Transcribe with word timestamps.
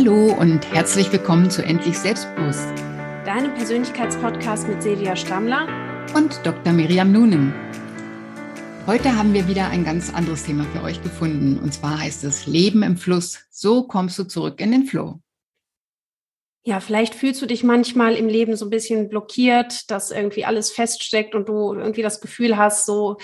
Hallo 0.00 0.32
und 0.32 0.66
herzlich 0.72 1.12
willkommen 1.12 1.50
zu 1.50 1.62
Endlich 1.62 1.98
Selbstbewusst. 1.98 2.66
Deinem 3.26 3.52
Persönlichkeitspodcast 3.52 4.66
mit 4.66 4.82
Silvia 4.82 5.14
Stammler 5.14 5.68
und 6.14 6.40
Dr. 6.42 6.72
Miriam 6.72 7.12
Nunen. 7.12 7.52
Heute 8.86 9.14
haben 9.14 9.34
wir 9.34 9.46
wieder 9.46 9.68
ein 9.68 9.84
ganz 9.84 10.14
anderes 10.14 10.44
Thema 10.44 10.64
für 10.72 10.82
euch 10.84 11.02
gefunden. 11.02 11.58
Und 11.58 11.74
zwar 11.74 12.00
heißt 12.00 12.24
es 12.24 12.46
Leben 12.46 12.82
im 12.82 12.96
Fluss. 12.96 13.40
So 13.50 13.82
kommst 13.82 14.18
du 14.18 14.24
zurück 14.24 14.62
in 14.62 14.72
den 14.72 14.86
Flow. 14.86 15.20
Ja, 16.64 16.80
vielleicht 16.80 17.14
fühlst 17.14 17.42
du 17.42 17.46
dich 17.46 17.62
manchmal 17.62 18.14
im 18.14 18.28
Leben 18.28 18.56
so 18.56 18.64
ein 18.64 18.70
bisschen 18.70 19.10
blockiert, 19.10 19.90
dass 19.90 20.12
irgendwie 20.12 20.46
alles 20.46 20.70
feststeckt 20.70 21.34
und 21.34 21.46
du 21.46 21.74
irgendwie 21.74 22.02
das 22.02 22.22
Gefühl 22.22 22.56
hast, 22.56 22.86
so, 22.86 23.18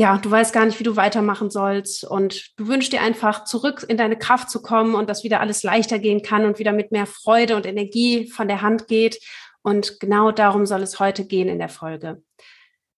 ja, 0.00 0.16
du 0.16 0.30
weißt 0.30 0.52
gar 0.52 0.64
nicht, 0.64 0.78
wie 0.78 0.84
du 0.84 0.94
weitermachen 0.94 1.50
sollst 1.50 2.04
und 2.04 2.56
du 2.56 2.68
wünschst 2.68 2.92
dir 2.92 3.02
einfach 3.02 3.44
zurück 3.44 3.84
in 3.88 3.96
deine 3.96 4.16
Kraft 4.16 4.48
zu 4.48 4.62
kommen 4.62 4.94
und 4.94 5.10
dass 5.10 5.24
wieder 5.24 5.40
alles 5.40 5.64
leichter 5.64 5.98
gehen 5.98 6.22
kann 6.22 6.44
und 6.44 6.60
wieder 6.60 6.72
mit 6.72 6.92
mehr 6.92 7.06
Freude 7.06 7.56
und 7.56 7.66
Energie 7.66 8.30
von 8.30 8.46
der 8.46 8.62
Hand 8.62 8.86
geht. 8.86 9.18
Und 9.60 9.98
genau 9.98 10.30
darum 10.30 10.66
soll 10.66 10.82
es 10.82 11.00
heute 11.00 11.26
gehen 11.26 11.48
in 11.48 11.58
der 11.58 11.68
Folge. 11.68 12.22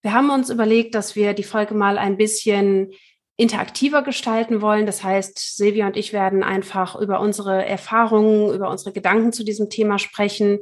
Wir 0.02 0.12
haben 0.12 0.28
uns 0.28 0.50
überlegt, 0.50 0.94
dass 0.94 1.16
wir 1.16 1.32
die 1.32 1.42
Folge 1.42 1.74
mal 1.74 1.96
ein 1.96 2.18
bisschen 2.18 2.92
interaktiver 3.38 4.02
gestalten 4.02 4.60
wollen. 4.60 4.84
Das 4.84 5.02
heißt, 5.02 5.56
Silvia 5.56 5.86
und 5.86 5.96
ich 5.96 6.12
werden 6.12 6.42
einfach 6.42 6.96
über 6.96 7.20
unsere 7.20 7.64
Erfahrungen, 7.64 8.54
über 8.54 8.68
unsere 8.68 8.92
Gedanken 8.92 9.32
zu 9.32 9.42
diesem 9.42 9.70
Thema 9.70 9.98
sprechen 9.98 10.58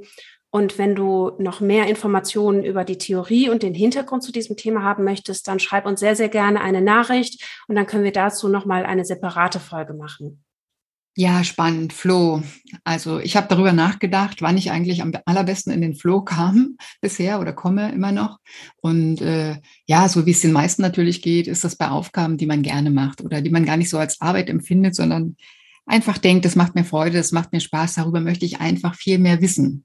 und 0.51 0.79
wenn 0.79 0.95
du 0.95 1.33
noch 1.39 1.61
mehr 1.61 1.87
Informationen 1.89 2.65
über 2.65 2.85
die 2.85 2.99
Theorie 2.99 3.51
und 3.51 3.63
den 3.63 3.75
Hintergrund 3.75 4.23
zu 4.23 4.33
diesem 4.33 4.57
Thema 4.57 4.83
haben 4.83 5.05
möchtest, 5.05 5.47
dann 5.47 5.61
schreib 5.61 5.85
uns 5.85 6.01
sehr, 6.01 6.17
sehr 6.17 6.31
gerne 6.31 6.61
eine 6.61 6.81
Nachricht 6.81 7.45
und 7.69 7.77
dann 7.77 7.87
können 7.87 8.05
wir 8.05 8.13
dazu 8.13 8.49
nochmal 8.49 8.87
eine 8.87 9.05
separate 9.05 9.61
Folge 9.61 9.93
machen. 9.93 10.43
Ja, 11.21 11.43
spannend. 11.43 11.93
Flo. 11.93 12.43
Also 12.85 13.19
ich 13.19 13.37
habe 13.37 13.49
darüber 13.49 13.73
nachgedacht, 13.73 14.41
wann 14.41 14.57
ich 14.57 14.71
eigentlich 14.71 15.03
am 15.03 15.13
allerbesten 15.27 15.73
in 15.73 15.81
den 15.81 15.97
Flow 15.97 16.23
kam 16.23 16.77
bisher 17.01 17.41
oder 17.41 17.53
komme 17.53 17.91
immer 17.93 18.13
noch. 18.13 18.39
Und 18.81 19.21
äh, 19.21 19.57
ja, 19.87 20.09
so 20.09 20.27
wie 20.27 20.31
es 20.31 20.43
den 20.43 20.53
meisten 20.53 20.81
natürlich 20.81 21.21
geht, 21.21 21.49
ist 21.49 21.65
das 21.65 21.75
bei 21.75 21.89
Aufgaben, 21.89 22.37
die 22.37 22.47
man 22.47 22.63
gerne 22.63 22.91
macht 22.91 23.21
oder 23.21 23.41
die 23.43 23.51
man 23.51 23.67
gar 23.67 23.77
nicht 23.77 23.91
so 23.91 23.99
als 23.99 24.21
Arbeit 24.21 24.49
empfindet, 24.49 24.95
sondern 24.95 25.37
einfach 25.87 26.19
denkt, 26.19 26.45
das 26.45 26.55
macht 26.55 26.77
mir 26.77 26.85
Freude, 26.85 27.19
das 27.19 27.33
macht 27.33 27.53
mir 27.53 27.61
Spaß, 27.61 27.97
darüber 27.97 28.21
möchte 28.21 28.47
ich 28.47 28.61
einfach 28.61 28.95
viel 28.95 29.19
mehr 29.19 29.41
wissen. 29.41 29.85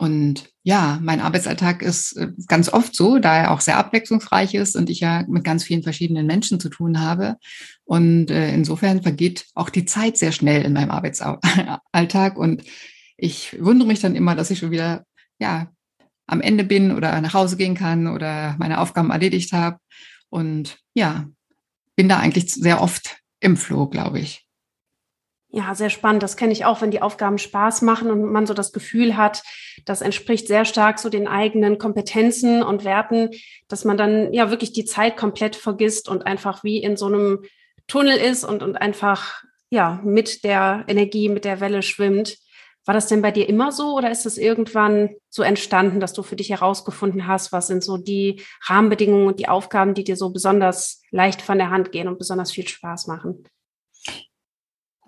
Und 0.00 0.48
ja, 0.62 1.00
mein 1.02 1.20
Arbeitsalltag 1.20 1.82
ist 1.82 2.16
äh, 2.16 2.28
ganz 2.46 2.72
oft 2.72 2.94
so, 2.94 3.18
da 3.18 3.36
er 3.36 3.50
auch 3.50 3.60
sehr 3.60 3.78
abwechslungsreich 3.78 4.54
ist 4.54 4.76
und 4.76 4.88
ich 4.90 5.00
ja 5.00 5.24
mit 5.26 5.42
ganz 5.42 5.64
vielen 5.64 5.82
verschiedenen 5.82 6.24
Menschen 6.26 6.60
zu 6.60 6.68
tun 6.68 7.00
habe. 7.00 7.36
Und 7.84 8.30
äh, 8.30 8.54
insofern 8.54 9.02
vergeht 9.02 9.46
auch 9.54 9.70
die 9.70 9.86
Zeit 9.86 10.16
sehr 10.16 10.30
schnell 10.30 10.62
in 10.64 10.72
meinem 10.72 10.92
Arbeitsalltag. 10.92 12.38
Und 12.38 12.62
ich 13.16 13.56
wundere 13.60 13.88
mich 13.88 13.98
dann 13.98 14.14
immer, 14.14 14.36
dass 14.36 14.52
ich 14.52 14.60
schon 14.60 14.70
wieder, 14.70 15.04
ja, 15.40 15.68
am 16.28 16.40
Ende 16.42 16.62
bin 16.62 16.94
oder 16.94 17.20
nach 17.20 17.34
Hause 17.34 17.56
gehen 17.56 17.74
kann 17.74 18.06
oder 18.06 18.54
meine 18.58 18.80
Aufgaben 18.80 19.10
erledigt 19.10 19.52
habe. 19.52 19.78
Und 20.28 20.78
ja, 20.94 21.26
bin 21.96 22.08
da 22.08 22.18
eigentlich 22.18 22.54
sehr 22.54 22.80
oft 22.80 23.16
im 23.40 23.56
Flow, 23.56 23.88
glaube 23.88 24.20
ich. 24.20 24.47
Ja, 25.50 25.74
sehr 25.74 25.88
spannend. 25.88 26.22
Das 26.22 26.36
kenne 26.36 26.52
ich 26.52 26.66
auch, 26.66 26.82
wenn 26.82 26.90
die 26.90 27.00
Aufgaben 27.00 27.38
Spaß 27.38 27.80
machen 27.80 28.10
und 28.10 28.30
man 28.30 28.46
so 28.46 28.52
das 28.52 28.72
Gefühl 28.72 29.16
hat, 29.16 29.42
das 29.86 30.02
entspricht 30.02 30.46
sehr 30.46 30.66
stark 30.66 30.98
so 30.98 31.08
den 31.08 31.26
eigenen 31.26 31.78
Kompetenzen 31.78 32.62
und 32.62 32.84
Werten, 32.84 33.30
dass 33.66 33.86
man 33.86 33.96
dann 33.96 34.34
ja 34.34 34.50
wirklich 34.50 34.72
die 34.72 34.84
Zeit 34.84 35.16
komplett 35.16 35.56
vergisst 35.56 36.08
und 36.08 36.26
einfach 36.26 36.64
wie 36.64 36.82
in 36.82 36.98
so 36.98 37.06
einem 37.06 37.44
Tunnel 37.86 38.18
ist 38.18 38.44
und, 38.44 38.62
und 38.62 38.76
einfach 38.76 39.42
ja 39.70 40.00
mit 40.04 40.44
der 40.44 40.84
Energie, 40.86 41.30
mit 41.30 41.46
der 41.46 41.60
Welle 41.60 41.82
schwimmt. 41.82 42.36
War 42.84 42.94
das 42.94 43.06
denn 43.06 43.22
bei 43.22 43.30
dir 43.30 43.48
immer 43.48 43.72
so 43.72 43.96
oder 43.96 44.10
ist 44.10 44.26
das 44.26 44.36
irgendwann 44.36 45.14
so 45.30 45.42
entstanden, 45.42 45.98
dass 45.98 46.12
du 46.12 46.22
für 46.22 46.36
dich 46.36 46.50
herausgefunden 46.50 47.26
hast, 47.26 47.52
was 47.52 47.68
sind 47.68 47.82
so 47.82 47.96
die 47.96 48.42
Rahmenbedingungen 48.66 49.26
und 49.26 49.38
die 49.38 49.48
Aufgaben, 49.48 49.94
die 49.94 50.04
dir 50.04 50.16
so 50.16 50.30
besonders 50.30 51.00
leicht 51.10 51.40
von 51.40 51.56
der 51.56 51.70
Hand 51.70 51.90
gehen 51.90 52.08
und 52.08 52.18
besonders 52.18 52.52
viel 52.52 52.68
Spaß 52.68 53.06
machen? 53.06 53.44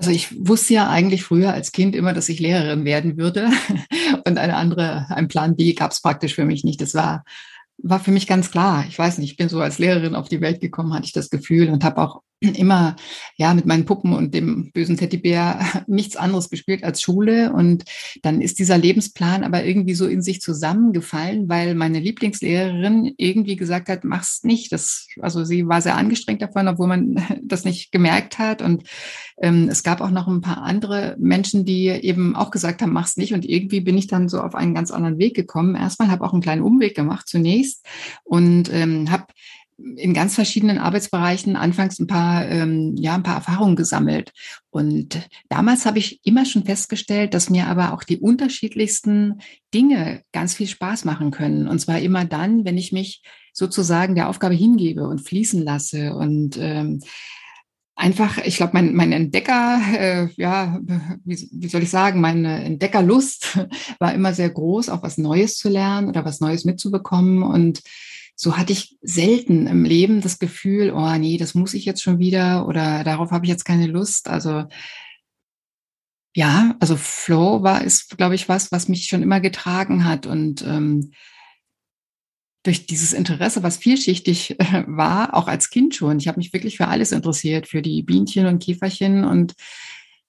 Also 0.00 0.12
ich 0.12 0.34
wusste 0.48 0.72
ja 0.72 0.88
eigentlich 0.88 1.24
früher 1.24 1.52
als 1.52 1.72
Kind 1.72 1.94
immer, 1.94 2.14
dass 2.14 2.30
ich 2.30 2.40
Lehrerin 2.40 2.86
werden 2.86 3.18
würde. 3.18 3.50
Und 4.26 4.38
eine 4.38 4.56
andere, 4.56 5.04
ein 5.10 5.28
Plan 5.28 5.56
B 5.56 5.74
gab 5.74 5.90
es 5.90 6.00
praktisch 6.00 6.34
für 6.34 6.46
mich 6.46 6.64
nicht. 6.64 6.80
Das 6.80 6.94
war, 6.94 7.22
war 7.76 8.00
für 8.00 8.10
mich 8.10 8.26
ganz 8.26 8.50
klar. 8.50 8.86
Ich 8.88 8.98
weiß 8.98 9.18
nicht, 9.18 9.32
ich 9.32 9.36
bin 9.36 9.50
so 9.50 9.60
als 9.60 9.78
Lehrerin 9.78 10.14
auf 10.14 10.30
die 10.30 10.40
Welt 10.40 10.62
gekommen, 10.62 10.94
hatte 10.94 11.04
ich 11.04 11.12
das 11.12 11.28
Gefühl 11.28 11.68
und 11.68 11.84
habe 11.84 12.00
auch 12.00 12.22
immer 12.40 12.96
ja 13.36 13.52
mit 13.52 13.66
meinen 13.66 13.84
Puppen 13.84 14.14
und 14.14 14.34
dem 14.34 14.70
bösen 14.72 14.96
Teddybär 14.96 15.84
nichts 15.86 16.16
anderes 16.16 16.48
gespielt 16.48 16.84
als 16.84 17.02
Schule 17.02 17.52
und 17.52 17.84
dann 18.22 18.40
ist 18.40 18.58
dieser 18.58 18.78
Lebensplan 18.78 19.44
aber 19.44 19.64
irgendwie 19.64 19.94
so 19.94 20.06
in 20.06 20.22
sich 20.22 20.40
zusammengefallen, 20.40 21.48
weil 21.48 21.74
meine 21.74 22.00
Lieblingslehrerin 22.00 23.14
irgendwie 23.18 23.56
gesagt 23.56 23.88
hat, 23.88 24.04
mach's 24.04 24.42
nicht. 24.42 24.72
Das 24.72 25.08
also 25.20 25.44
sie 25.44 25.66
war 25.68 25.82
sehr 25.82 25.96
angestrengt 25.96 26.40
davon, 26.42 26.68
obwohl 26.68 26.88
man 26.88 27.22
das 27.42 27.64
nicht 27.64 27.92
gemerkt 27.92 28.38
hat 28.38 28.62
und 28.62 28.84
ähm, 29.42 29.68
es 29.70 29.82
gab 29.82 30.00
auch 30.00 30.10
noch 30.10 30.28
ein 30.28 30.40
paar 30.40 30.62
andere 30.62 31.16
Menschen, 31.18 31.64
die 31.64 31.88
eben 31.88 32.36
auch 32.36 32.50
gesagt 32.50 32.80
haben, 32.80 32.92
mach's 32.92 33.16
nicht 33.16 33.34
und 33.34 33.44
irgendwie 33.44 33.80
bin 33.80 33.98
ich 33.98 34.06
dann 34.06 34.28
so 34.28 34.40
auf 34.40 34.54
einen 34.54 34.74
ganz 34.74 34.90
anderen 34.90 35.18
Weg 35.18 35.34
gekommen. 35.34 35.74
Erstmal 35.74 36.10
habe 36.10 36.24
auch 36.24 36.32
einen 36.32 36.42
kleinen 36.42 36.62
Umweg 36.62 36.94
gemacht 36.94 37.28
zunächst 37.28 37.84
und 38.24 38.72
ähm, 38.72 39.10
habe 39.10 39.26
in 39.96 40.14
ganz 40.14 40.34
verschiedenen 40.34 40.78
Arbeitsbereichen 40.78 41.56
anfangs 41.56 41.98
ein 41.98 42.06
paar, 42.06 42.46
ähm, 42.48 42.94
ja, 42.96 43.14
ein 43.14 43.22
paar 43.22 43.36
Erfahrungen 43.36 43.76
gesammelt. 43.76 44.32
Und 44.70 45.28
damals 45.48 45.86
habe 45.86 45.98
ich 45.98 46.20
immer 46.24 46.44
schon 46.44 46.64
festgestellt, 46.64 47.34
dass 47.34 47.50
mir 47.50 47.66
aber 47.66 47.92
auch 47.92 48.04
die 48.04 48.18
unterschiedlichsten 48.18 49.40
Dinge 49.74 50.22
ganz 50.32 50.54
viel 50.54 50.66
Spaß 50.66 51.04
machen 51.04 51.30
können. 51.30 51.68
Und 51.68 51.80
zwar 51.80 52.00
immer 52.00 52.24
dann, 52.24 52.64
wenn 52.64 52.78
ich 52.78 52.92
mich 52.92 53.22
sozusagen 53.52 54.14
der 54.14 54.28
Aufgabe 54.28 54.54
hingebe 54.54 55.08
und 55.08 55.20
fließen 55.20 55.62
lasse 55.62 56.14
und 56.14 56.56
ähm, 56.58 57.00
einfach, 58.00 58.38
ich 58.38 58.56
glaube, 58.56 58.72
mein, 58.74 58.94
mein 58.94 59.12
Entdecker, 59.12 59.80
äh, 59.92 60.28
ja, 60.36 60.80
wie, 61.24 61.48
wie 61.52 61.68
soll 61.68 61.82
ich 61.82 61.90
sagen, 61.90 62.20
meine 62.20 62.64
Entdeckerlust 62.64 63.58
war 63.98 64.14
immer 64.14 64.32
sehr 64.32 64.50
groß, 64.50 64.88
auch 64.88 65.02
was 65.02 65.18
Neues 65.18 65.56
zu 65.56 65.68
lernen 65.68 66.08
oder 66.08 66.24
was 66.24 66.40
Neues 66.40 66.64
mitzubekommen. 66.64 67.42
Und 67.42 67.82
so 68.42 68.56
hatte 68.56 68.72
ich 68.72 68.96
selten 69.02 69.66
im 69.66 69.84
Leben 69.84 70.22
das 70.22 70.38
Gefühl, 70.38 70.92
oh 70.96 71.14
nee, 71.18 71.36
das 71.36 71.54
muss 71.54 71.74
ich 71.74 71.84
jetzt 71.84 72.02
schon 72.02 72.18
wieder 72.18 72.66
oder 72.66 73.04
darauf 73.04 73.32
habe 73.32 73.44
ich 73.44 73.50
jetzt 73.50 73.66
keine 73.66 73.86
Lust. 73.86 74.28
Also 74.28 74.64
ja, 76.34 76.74
also 76.80 76.96
Flow 76.96 77.62
war, 77.62 77.84
ist, 77.84 78.16
glaube 78.16 78.34
ich, 78.34 78.48
was, 78.48 78.72
was 78.72 78.88
mich 78.88 79.08
schon 79.08 79.22
immer 79.22 79.40
getragen 79.40 80.06
hat 80.06 80.26
und 80.26 80.62
ähm, 80.62 81.12
durch 82.62 82.86
dieses 82.86 83.12
Interesse, 83.12 83.62
was 83.62 83.76
vielschichtig 83.76 84.58
äh, 84.58 84.84
war, 84.86 85.34
auch 85.34 85.46
als 85.46 85.68
Kind 85.68 85.94
schon. 85.94 86.18
Ich 86.18 86.26
habe 86.26 86.38
mich 86.38 86.54
wirklich 86.54 86.78
für 86.78 86.88
alles 86.88 87.12
interessiert, 87.12 87.68
für 87.68 87.82
die 87.82 88.02
Bienchen 88.02 88.46
und 88.46 88.62
Käferchen 88.62 89.22
und 89.22 89.52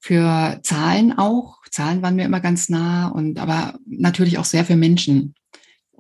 für 0.02 0.60
Zahlen 0.64 1.18
auch. 1.18 1.60
Zahlen 1.70 2.02
waren 2.02 2.18
mir 2.18 2.26
immer 2.26 2.42
ganz 2.42 2.68
nah 2.68 3.08
und 3.08 3.40
aber 3.40 3.80
natürlich 3.86 4.38
auch 4.38 4.44
sehr 4.44 4.66
für 4.66 4.76
Menschen. 4.76 5.34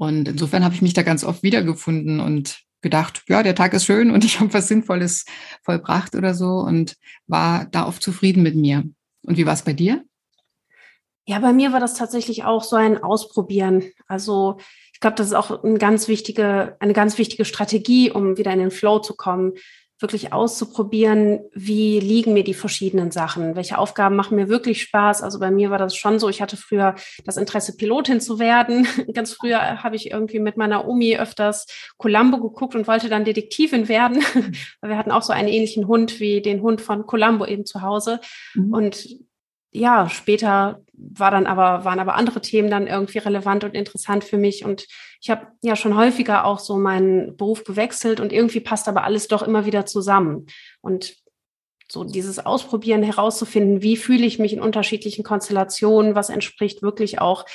Und 0.02 0.28
insofern 0.28 0.64
habe 0.64 0.74
ich 0.74 0.82
mich 0.82 0.96
da 0.96 1.04
ganz 1.04 1.24
oft 1.24 1.44
wiedergefunden 1.44 2.22
und 2.22 2.62
gedacht, 2.82 3.22
ja, 3.30 3.44
der 3.44 3.54
Tag 3.54 3.72
ist 3.76 3.86
schön 3.86 4.10
und 4.10 4.26
ich 4.26 4.40
habe 4.40 4.52
was 4.52 4.68
Sinnvolles 4.68 5.26
vollbracht 5.62 6.16
oder 6.16 6.34
so 6.34 6.56
und 6.56 6.96
war 7.28 7.66
da 7.66 7.86
oft 7.86 8.02
zufrieden 8.02 8.42
mit 8.42 8.56
mir. 8.56 8.84
Und 9.28 9.38
wie 9.38 9.46
war 9.46 9.54
es 9.54 9.62
bei 9.62 9.74
dir? 9.74 10.04
Ja, 11.28 11.38
bei 11.38 11.54
mir 11.54 11.72
war 11.72 11.80
das 11.80 11.94
tatsächlich 11.94 12.44
auch 12.46 12.64
so 12.64 12.78
ein 12.78 12.98
Ausprobieren. 12.98 13.92
Also 14.08 14.58
ich 14.92 15.00
glaube, 15.02 15.18
das 15.18 15.28
ist 15.28 15.34
auch 15.36 15.64
eine 15.64 15.78
ganz 15.78 16.08
wichtige, 16.08 16.78
eine 16.80 16.94
ganz 16.94 17.20
wichtige 17.20 17.46
Strategie, 17.46 18.10
um 18.10 18.40
wieder 18.40 18.52
in 18.54 18.60
den 18.60 18.72
Flow 18.72 18.98
zu 18.98 19.16
kommen 19.16 19.54
wirklich 20.02 20.34
auszuprobieren, 20.34 21.42
wie 21.54 22.00
liegen 22.00 22.34
mir 22.34 22.44
die 22.44 22.54
verschiedenen 22.54 23.12
Sachen, 23.12 23.56
welche 23.56 23.78
Aufgaben 23.78 24.16
machen 24.16 24.36
mir 24.36 24.50
wirklich 24.50 24.82
Spaß. 24.82 25.22
Also 25.22 25.40
bei 25.40 25.52
mir 25.52 25.70
war 25.70 25.78
das 25.78 25.96
schon 25.96 26.20
so, 26.20 26.30
ich 26.30 26.42
hatte 26.42 26.58
früher 26.58 26.96
das 27.26 27.38
Interesse, 27.38 27.78
Pilotin 27.78 28.20
zu 28.20 28.40
werden. 28.40 28.88
Ganz 29.14 29.34
früher 29.34 29.84
habe 29.84 29.96
ich 29.96 30.12
irgendwie 30.12 30.40
mit 30.40 30.58
meiner 30.58 30.88
Omi 30.88 31.18
öfters 31.18 31.68
Columbo 31.98 32.40
geguckt 32.40 32.76
und 32.76 32.88
wollte 32.88 33.10
dann 33.10 33.26
Detektivin 33.26 33.88
werden. 33.88 34.24
Wir 34.82 34.98
hatten 34.98 35.12
auch 35.12 35.24
so 35.24 35.34
einen 35.34 35.48
ähnlichen 35.48 35.88
Hund 35.88 36.20
wie 36.20 36.42
den 36.42 36.62
Hund 36.62 36.82
von 36.82 37.06
Columbo 37.06 37.46
eben 37.46 37.66
zu 37.66 37.82
Hause. 37.82 38.20
Mhm. 38.56 38.74
Und 38.74 39.08
ja, 39.72 40.10
später 40.10 40.82
war 40.94 41.32
dann 41.32 41.48
aber, 41.48 41.86
waren 41.86 42.00
aber 42.00 42.16
andere 42.16 42.42
Themen 42.42 42.70
dann 42.70 42.88
irgendwie 42.88 43.18
relevant 43.18 43.64
und 43.64 43.74
interessant 43.74 44.24
für 44.24 44.38
mich. 44.38 44.66
Und 44.66 44.86
ich 45.22 45.30
habe 45.30 45.48
ja 45.62 45.76
schon 45.76 45.96
häufiger 45.96 46.46
auch 46.46 46.60
so 46.60 46.78
meinen 46.78 47.38
Beruf 47.38 47.64
gewechselt 47.64 48.20
und 48.20 48.34
irgendwie 48.34 48.60
passt 48.60 48.88
aber 48.88 49.04
alles 49.04 49.28
doch 49.28 49.42
immer 49.42 49.66
wieder 49.66 49.86
zusammen. 49.86 50.46
Und 50.82 51.16
so 51.90 52.04
dieses 52.04 52.46
Ausprobieren 52.46 53.04
herauszufinden, 53.04 53.82
wie 53.82 53.98
fühle 53.98 54.26
ich 54.26 54.40
mich 54.40 54.54
in 54.54 54.62
unterschiedlichen 54.62 55.24
Konstellationen, 55.24 56.16
was 56.16 56.30
entspricht 56.30 56.82
wirklich 56.82 57.20
auch 57.20 57.46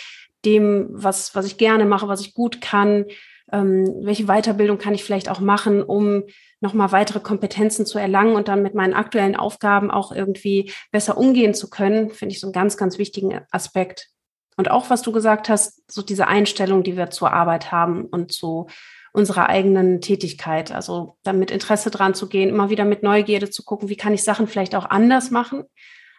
dem, 0.44 0.88
was, 0.90 1.34
was 1.34 1.46
ich 1.46 1.56
gerne 1.56 1.86
mache, 1.86 2.08
was 2.08 2.20
ich 2.20 2.34
gut 2.34 2.60
kann, 2.60 3.06
ähm, 3.52 3.94
welche 4.02 4.26
Weiterbildung 4.26 4.78
kann 4.78 4.94
ich 4.94 5.04
vielleicht 5.04 5.28
auch 5.28 5.40
machen, 5.40 5.82
um 5.82 6.24
nochmal 6.60 6.92
weitere 6.92 7.20
Kompetenzen 7.20 7.86
zu 7.86 7.98
erlangen 7.98 8.34
und 8.34 8.48
dann 8.48 8.62
mit 8.62 8.74
meinen 8.74 8.94
aktuellen 8.94 9.36
Aufgaben 9.36 9.90
auch 9.90 10.12
irgendwie 10.12 10.72
besser 10.90 11.18
umgehen 11.18 11.54
zu 11.54 11.68
können, 11.68 12.10
finde 12.10 12.34
ich 12.34 12.40
so 12.40 12.46
einen 12.46 12.52
ganz, 12.52 12.76
ganz 12.76 12.98
wichtigen 12.98 13.40
Aspekt. 13.50 14.08
Und 14.56 14.70
auch, 14.70 14.88
was 14.88 15.02
du 15.02 15.12
gesagt 15.12 15.48
hast, 15.48 15.82
so 15.90 16.02
diese 16.02 16.26
Einstellung, 16.28 16.82
die 16.82 16.96
wir 16.96 17.10
zur 17.10 17.32
Arbeit 17.32 17.72
haben 17.72 18.06
und 18.06 18.32
zu 18.32 18.68
unserer 19.12 19.48
eigenen 19.48 20.00
Tätigkeit. 20.00 20.72
Also 20.72 21.16
dann 21.22 21.38
mit 21.38 21.50
Interesse 21.50 21.90
dran 21.90 22.14
zu 22.14 22.28
gehen, 22.28 22.50
immer 22.50 22.68
wieder 22.68 22.84
mit 22.84 23.02
Neugierde 23.02 23.48
zu 23.48 23.64
gucken, 23.64 23.88
wie 23.88 23.96
kann 23.96 24.12
ich 24.12 24.22
Sachen 24.22 24.46
vielleicht 24.46 24.74
auch 24.74 24.84
anders 24.84 25.30
machen. 25.30 25.64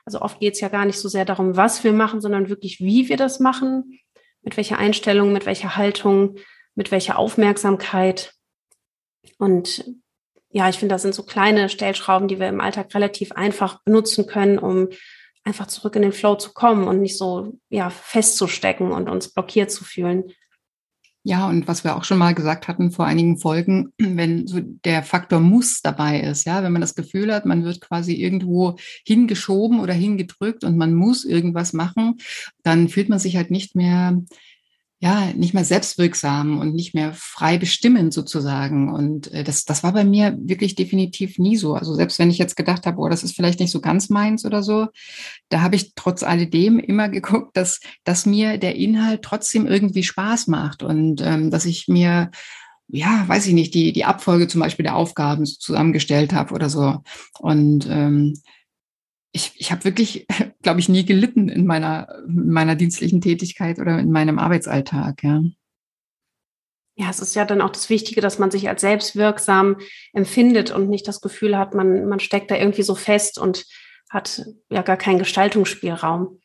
Also 0.03 0.21
oft 0.21 0.39
geht 0.39 0.53
es 0.53 0.61
ja 0.61 0.69
gar 0.69 0.85
nicht 0.85 0.97
so 0.99 1.07
sehr 1.07 1.25
darum, 1.25 1.57
was 1.57 1.83
wir 1.83 1.93
machen, 1.93 2.21
sondern 2.21 2.49
wirklich, 2.49 2.79
wie 2.79 3.09
wir 3.09 3.17
das 3.17 3.39
machen, 3.39 3.99
mit 4.41 4.57
welcher 4.57 4.79
Einstellung, 4.79 5.31
mit 5.31 5.45
welcher 5.45 5.75
Haltung, 5.75 6.37
mit 6.73 6.91
welcher 6.91 7.19
Aufmerksamkeit. 7.19 8.33
Und 9.37 9.85
ja, 10.57 10.67
ich 10.67 10.79
finde, 10.79 10.95
das 10.95 11.03
sind 11.03 11.13
so 11.13 11.21
kleine 11.21 11.69
Stellschrauben, 11.69 12.27
die 12.27 12.39
wir 12.39 12.47
im 12.47 12.61
Alltag 12.61 12.91
relativ 12.95 13.31
einfach 13.31 13.83
benutzen 13.83 14.25
können, 14.25 14.57
um 14.57 14.87
einfach 15.43 15.67
zurück 15.67 15.95
in 15.95 16.01
den 16.01 16.13
Flow 16.13 16.33
zu 16.33 16.51
kommen 16.51 16.87
und 16.87 16.99
nicht 16.99 17.15
so 17.15 17.59
ja 17.69 17.91
festzustecken 17.91 18.91
und 18.91 19.07
uns 19.07 19.31
blockiert 19.31 19.69
zu 19.69 19.83
fühlen. 19.83 20.23
Ja, 21.23 21.47
und 21.47 21.67
was 21.67 21.83
wir 21.83 21.95
auch 21.95 22.05
schon 22.05 22.17
mal 22.17 22.33
gesagt 22.33 22.67
hatten 22.67 22.89
vor 22.89 23.05
einigen 23.05 23.37
Folgen, 23.37 23.93
wenn 23.99 24.47
so 24.47 24.61
der 24.61 25.03
Faktor 25.03 25.41
muss 25.41 25.81
dabei 25.83 26.21
ist, 26.21 26.47
ja, 26.47 26.63
wenn 26.63 26.71
man 26.71 26.81
das 26.81 26.95
Gefühl 26.95 27.31
hat, 27.31 27.45
man 27.45 27.63
wird 27.63 27.79
quasi 27.79 28.15
irgendwo 28.15 28.77
hingeschoben 29.05 29.79
oder 29.79 29.93
hingedrückt 29.93 30.63
und 30.63 30.75
man 30.75 30.95
muss 30.95 31.23
irgendwas 31.23 31.71
machen, 31.71 32.15
dann 32.63 32.89
fühlt 32.89 33.09
man 33.09 33.19
sich 33.19 33.35
halt 33.35 33.51
nicht 33.51 33.75
mehr 33.75 34.19
ja, 34.99 35.31
nicht 35.35 35.53
mehr 35.53 35.63
selbstwirksam 35.63 36.59
und 36.59 36.73
nicht 36.73 36.95
mehr 36.95 37.13
frei 37.13 37.59
bestimmend 37.59 38.13
sozusagen. 38.13 38.91
Und 38.91 39.31
äh, 39.31 39.43
das, 39.43 39.63
das 39.63 39.83
war 39.83 39.93
bei 39.93 40.03
mir 40.03 40.35
wirklich 40.39 40.73
definitiv 40.73 41.37
nie 41.37 41.55
so. 41.55 41.75
Also 41.75 41.93
selbst 41.93 42.17
wenn 42.17 42.31
ich 42.31 42.39
jetzt 42.39 42.55
gedacht 42.55 42.87
habe, 42.87 42.99
oh, 42.99 43.07
das 43.07 43.23
ist 43.23 43.35
vielleicht 43.35 43.59
nicht 43.59 43.71
so 43.71 43.79
ganz 43.79 44.09
meins 44.09 44.43
oder 44.43 44.63
so, 44.63 44.87
da 45.49 45.61
habe 45.61 45.75
ich 45.75 45.93
trotz 45.93 46.23
alledem 46.23 46.79
immer 46.79 47.09
geguckt, 47.09 47.55
dass, 47.55 47.79
dass 48.05 48.25
mir 48.25 48.57
der 48.57 48.75
Inhalt 48.75 49.21
trotzdem 49.21 49.67
irgendwie 49.67 50.03
Spaß 50.03 50.47
macht 50.47 50.81
und 50.81 51.21
ähm, 51.21 51.51
dass 51.51 51.65
ich 51.65 51.87
mir 51.87 52.31
ja, 52.89 53.27
weiß 53.27 53.47
ich 53.47 53.53
nicht, 53.53 53.73
die, 53.73 53.91
die 53.91 54.05
Abfolge 54.05 54.47
zum 54.47 54.61
Beispiel 54.61 54.83
der 54.83 54.95
Aufgaben 54.95 55.45
zusammengestellt 55.45 56.31
habe 56.31 56.53
oder 56.53 56.69
so. 56.69 57.03
Und 57.39 57.85
ähm, 57.89 58.33
ich, 59.37 59.53
ich 59.55 59.71
habe 59.71 59.83
wirklich, 59.85 60.25
glaube 60.61 60.79
ich, 60.79 60.89
nie 60.89 61.05
gelitten 61.05 61.47
in 61.47 61.65
meiner, 61.65 62.07
in 62.27 62.49
meiner 62.49 62.75
dienstlichen 62.75 63.21
Tätigkeit 63.21 63.79
oder 63.79 63.99
in 63.99 64.11
meinem 64.11 64.39
Arbeitsalltag, 64.39 65.23
ja. 65.23 65.41
Ja, 66.99 67.11
es 67.11 67.19
ist 67.19 67.35
ja 67.35 67.45
dann 67.45 67.61
auch 67.61 67.69
das 67.69 67.91
Wichtige, 67.91 68.21
dass 68.21 68.39
man 68.39 68.49
sich 68.49 68.67
als 68.67 68.81
selbstwirksam 68.81 69.77
empfindet 70.13 70.71
und 70.71 70.89
nicht 70.89 71.07
das 71.07 71.21
Gefühl 71.21 71.55
hat, 71.55 71.75
man, 71.75 72.05
man 72.07 72.19
steckt 72.19 72.49
da 72.49 72.57
irgendwie 72.57 72.81
so 72.81 72.95
fest 72.95 73.37
und 73.37 73.65
hat 74.09 74.43
ja 74.71 74.81
gar 74.81 74.97
keinen 74.97 75.19
Gestaltungsspielraum. 75.19 76.39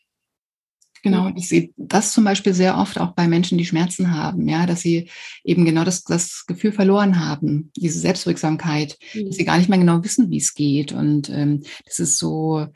Genau, 1.03 1.27
und 1.27 1.37
ich 1.37 1.49
sehe 1.49 1.71
das 1.77 2.13
zum 2.13 2.23
Beispiel 2.23 2.55
sehr 2.55 2.79
oft 2.79 3.01
auch 3.01 3.11
bei 3.11 3.27
Menschen, 3.27 3.59
die 3.59 3.67
Schmerzen 3.67 4.15
haben, 4.17 4.49
ja, 4.49 4.67
dass 4.67 4.83
sie 4.83 5.11
eben 5.43 5.65
genau 5.65 5.83
das, 5.83 6.05
das 6.05 6.45
Gefühl 6.47 6.71
verloren 6.71 7.19
haben, 7.19 7.73
diese 7.77 7.99
Selbstwirksamkeit, 7.99 8.97
mhm. 9.13 9.27
dass 9.27 9.37
sie 9.37 9.45
gar 9.45 9.59
nicht 9.59 9.69
mehr 9.69 9.81
genau 9.81 10.05
wissen, 10.05 10.31
wie 10.31 10.37
es 10.39 10.55
geht. 10.55 10.93
Und 10.93 11.29
ähm, 11.29 11.65
das 11.87 11.99
ist 11.99 12.19
so, 12.19 12.69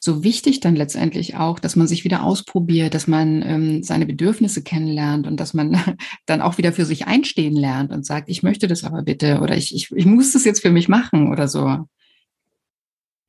so 0.00 0.24
wichtig 0.24 0.58
dann 0.58 0.74
letztendlich 0.74 1.36
auch, 1.36 1.60
dass 1.60 1.76
man 1.76 1.86
sich 1.86 2.02
wieder 2.02 2.24
ausprobiert, 2.24 2.94
dass 2.94 3.06
man 3.06 3.42
ähm, 3.42 3.82
seine 3.84 4.06
Bedürfnisse 4.06 4.64
kennenlernt 4.64 5.28
und 5.28 5.38
dass 5.38 5.54
man 5.54 5.80
dann 6.26 6.40
auch 6.40 6.58
wieder 6.58 6.72
für 6.72 6.84
sich 6.84 7.06
einstehen 7.06 7.54
lernt 7.54 7.92
und 7.92 8.04
sagt, 8.04 8.28
ich 8.28 8.42
möchte 8.42 8.66
das 8.66 8.82
aber 8.82 9.02
bitte 9.02 9.40
oder 9.40 9.56
ich, 9.56 9.72
ich, 9.74 9.92
ich 9.92 10.06
muss 10.06 10.32
das 10.32 10.44
jetzt 10.44 10.62
für 10.62 10.72
mich 10.72 10.88
machen 10.88 11.30
oder 11.30 11.46
so. 11.46 11.86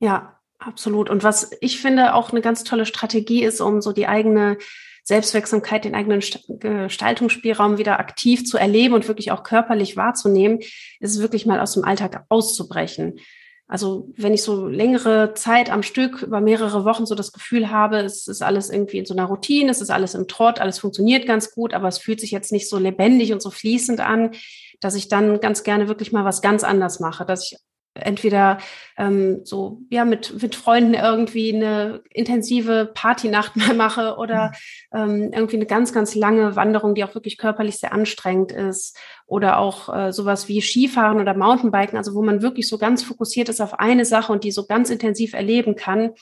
Ja, 0.00 0.41
Absolut. 0.64 1.10
Und 1.10 1.24
was 1.24 1.50
ich 1.60 1.80
finde 1.80 2.14
auch 2.14 2.30
eine 2.30 2.40
ganz 2.40 2.62
tolle 2.62 2.86
Strategie 2.86 3.42
ist, 3.42 3.60
um 3.60 3.80
so 3.80 3.92
die 3.92 4.06
eigene 4.06 4.58
Selbstwirksamkeit, 5.02 5.84
den 5.84 5.96
eigenen 5.96 6.22
Gestaltungsspielraum 6.60 7.78
wieder 7.78 7.98
aktiv 7.98 8.44
zu 8.44 8.58
erleben 8.58 8.94
und 8.94 9.08
wirklich 9.08 9.32
auch 9.32 9.42
körperlich 9.42 9.96
wahrzunehmen, 9.96 10.60
ist 11.00 11.16
es 11.16 11.20
wirklich 11.20 11.46
mal 11.46 11.58
aus 11.58 11.72
dem 11.72 11.84
Alltag 11.84 12.24
auszubrechen. 12.28 13.18
Also 13.66 14.12
wenn 14.16 14.34
ich 14.34 14.42
so 14.42 14.68
längere 14.68 15.34
Zeit 15.34 15.70
am 15.70 15.82
Stück 15.82 16.22
über 16.22 16.40
mehrere 16.40 16.84
Wochen 16.84 17.06
so 17.06 17.16
das 17.16 17.32
Gefühl 17.32 17.70
habe, 17.70 17.98
es 17.98 18.28
ist 18.28 18.42
alles 18.42 18.70
irgendwie 18.70 18.98
in 18.98 19.06
so 19.06 19.14
einer 19.14 19.24
Routine, 19.24 19.70
es 19.70 19.80
ist 19.80 19.90
alles 19.90 20.14
im 20.14 20.28
Trott, 20.28 20.60
alles 20.60 20.78
funktioniert 20.78 21.26
ganz 21.26 21.54
gut, 21.54 21.74
aber 21.74 21.88
es 21.88 21.98
fühlt 21.98 22.20
sich 22.20 22.30
jetzt 22.30 22.52
nicht 22.52 22.68
so 22.68 22.78
lebendig 22.78 23.32
und 23.32 23.42
so 23.42 23.50
fließend 23.50 24.00
an, 24.00 24.32
dass 24.78 24.94
ich 24.94 25.08
dann 25.08 25.40
ganz 25.40 25.64
gerne 25.64 25.88
wirklich 25.88 26.12
mal 26.12 26.24
was 26.24 26.42
ganz 26.42 26.62
anders 26.62 27.00
mache, 27.00 27.24
dass 27.24 27.50
ich 27.50 27.58
entweder 27.94 28.58
ähm, 28.96 29.40
so 29.44 29.82
ja 29.90 30.04
mit 30.04 30.40
mit 30.42 30.54
Freunden 30.54 30.94
irgendwie 30.94 31.54
eine 31.54 32.02
intensive 32.10 32.90
Partynacht 32.94 33.56
mal 33.56 33.74
mache 33.74 34.16
oder 34.16 34.52
ähm, 34.92 35.30
irgendwie 35.32 35.56
eine 35.56 35.66
ganz 35.66 35.92
ganz 35.92 36.14
lange 36.14 36.56
Wanderung, 36.56 36.94
die 36.94 37.04
auch 37.04 37.14
wirklich 37.14 37.38
körperlich 37.38 37.78
sehr 37.78 37.92
anstrengend 37.92 38.52
ist. 38.52 38.96
Oder 39.26 39.58
auch 39.58 39.94
äh, 39.94 40.12
sowas 40.12 40.48
wie 40.48 40.60
Skifahren 40.60 41.20
oder 41.20 41.34
Mountainbiken, 41.34 41.96
also 41.96 42.14
wo 42.14 42.22
man 42.22 42.42
wirklich 42.42 42.68
so 42.68 42.76
ganz 42.78 43.02
fokussiert 43.02 43.48
ist 43.48 43.60
auf 43.60 43.78
eine 43.78 44.04
Sache 44.04 44.32
und 44.32 44.44
die 44.44 44.50
so 44.50 44.66
ganz 44.66 44.90
intensiv 44.90 45.32
erleben 45.32 45.74
kann, 45.74 46.12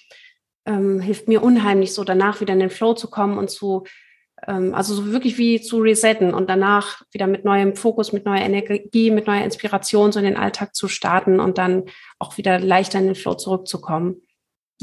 ähm, 0.67 1.01
hilft 1.01 1.27
mir 1.27 1.43
unheimlich 1.43 1.93
so 1.93 2.05
danach 2.05 2.41
wieder 2.41 2.55
in 2.55 2.61
den 2.61 2.71
Flow 2.71 2.95
zu 2.95 3.11
kommen 3.11 3.39
und 3.39 3.51
zu 3.51 3.85
also 4.47 4.95
so 4.95 5.13
wirklich 5.13 5.39
wie 5.39 5.61
zu 5.61 5.81
resetten 5.81 6.35
und 6.35 6.49
danach 6.49 7.03
wieder 7.11 7.27
mit 7.27 7.45
neuem 7.45 7.77
Fokus, 7.77 8.13
mit 8.13 8.25
neuer 8.25 8.43
Energie, 8.43 9.11
mit 9.11 9.27
neuer 9.27 9.45
Inspiration 9.45 10.13
so 10.13 10.19
in 10.19 10.25
den 10.25 10.37
Alltag 10.37 10.75
zu 10.75 10.89
starten 10.89 11.41
und 11.41 11.59
dann 11.59 11.85
auch 12.19 12.39
wieder 12.39 12.59
leichter 12.59 12.99
in 12.99 13.07
den 13.07 13.15
Flow 13.15 13.35
zurückzukommen. 13.35 14.23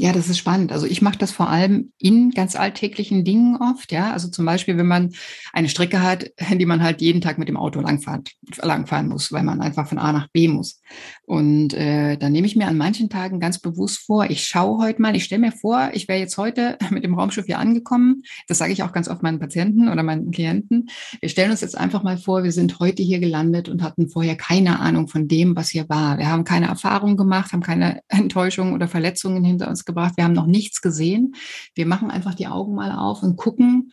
Ja, 0.00 0.12
das 0.12 0.28
ist 0.28 0.38
spannend. 0.38 0.70
Also 0.70 0.86
ich 0.86 1.02
mache 1.02 1.18
das 1.18 1.32
vor 1.32 1.48
allem 1.48 1.92
in 1.98 2.30
ganz 2.30 2.54
alltäglichen 2.54 3.24
Dingen 3.24 3.56
oft, 3.56 3.90
ja. 3.90 4.12
Also 4.12 4.28
zum 4.28 4.44
Beispiel, 4.44 4.76
wenn 4.76 4.86
man 4.86 5.10
eine 5.52 5.68
Strecke 5.68 6.00
hat, 6.00 6.30
die 6.52 6.66
man 6.66 6.84
halt 6.84 7.00
jeden 7.00 7.20
Tag 7.20 7.36
mit 7.36 7.48
dem 7.48 7.56
Auto 7.56 7.80
langfahren, 7.80 8.22
langfahren 8.62 9.08
muss, 9.08 9.32
weil 9.32 9.42
man 9.42 9.60
einfach 9.60 9.88
von 9.88 9.98
A 9.98 10.12
nach 10.12 10.28
B 10.28 10.46
muss. 10.46 10.80
Und 11.26 11.74
äh, 11.74 12.16
dann 12.16 12.30
nehme 12.30 12.46
ich 12.46 12.54
mir 12.54 12.68
an 12.68 12.78
manchen 12.78 13.10
Tagen 13.10 13.40
ganz 13.40 13.58
bewusst 13.58 14.06
vor, 14.06 14.30
ich 14.30 14.46
schaue 14.46 14.78
heute 14.78 15.02
mal, 15.02 15.16
ich 15.16 15.24
stelle 15.24 15.40
mir 15.40 15.50
vor, 15.50 15.90
ich 15.92 16.06
wäre 16.06 16.20
jetzt 16.20 16.38
heute 16.38 16.78
mit 16.90 17.02
dem 17.02 17.14
Raumschiff 17.14 17.46
hier 17.46 17.58
angekommen. 17.58 18.22
Das 18.46 18.58
sage 18.58 18.72
ich 18.72 18.84
auch 18.84 18.92
ganz 18.92 19.08
oft 19.08 19.24
meinen 19.24 19.40
Patienten 19.40 19.88
oder 19.88 20.04
meinen 20.04 20.30
Klienten. 20.30 20.90
Wir 21.20 21.28
stellen 21.28 21.50
uns 21.50 21.60
jetzt 21.60 21.76
einfach 21.76 22.04
mal 22.04 22.18
vor, 22.18 22.44
wir 22.44 22.52
sind 22.52 22.78
heute 22.78 23.02
hier 23.02 23.18
gelandet 23.18 23.68
und 23.68 23.82
hatten 23.82 24.08
vorher 24.08 24.36
keine 24.36 24.78
Ahnung 24.78 25.08
von 25.08 25.26
dem, 25.26 25.56
was 25.56 25.70
hier 25.70 25.88
war. 25.88 26.18
Wir 26.18 26.28
haben 26.28 26.44
keine 26.44 26.66
Erfahrung 26.66 27.16
gemacht, 27.16 27.52
haben 27.52 27.64
keine 27.64 28.00
Enttäuschungen 28.08 28.74
oder 28.74 28.86
Verletzungen 28.86 29.42
hinter 29.42 29.68
uns 29.68 29.87
gebracht. 29.88 30.14
Wir 30.16 30.24
haben 30.24 30.32
noch 30.32 30.46
nichts 30.46 30.80
gesehen. 30.80 31.34
Wir 31.74 31.86
machen 31.86 32.12
einfach 32.12 32.34
die 32.34 32.46
Augen 32.46 32.76
mal 32.76 32.92
auf 32.92 33.24
und 33.24 33.36
gucken, 33.36 33.92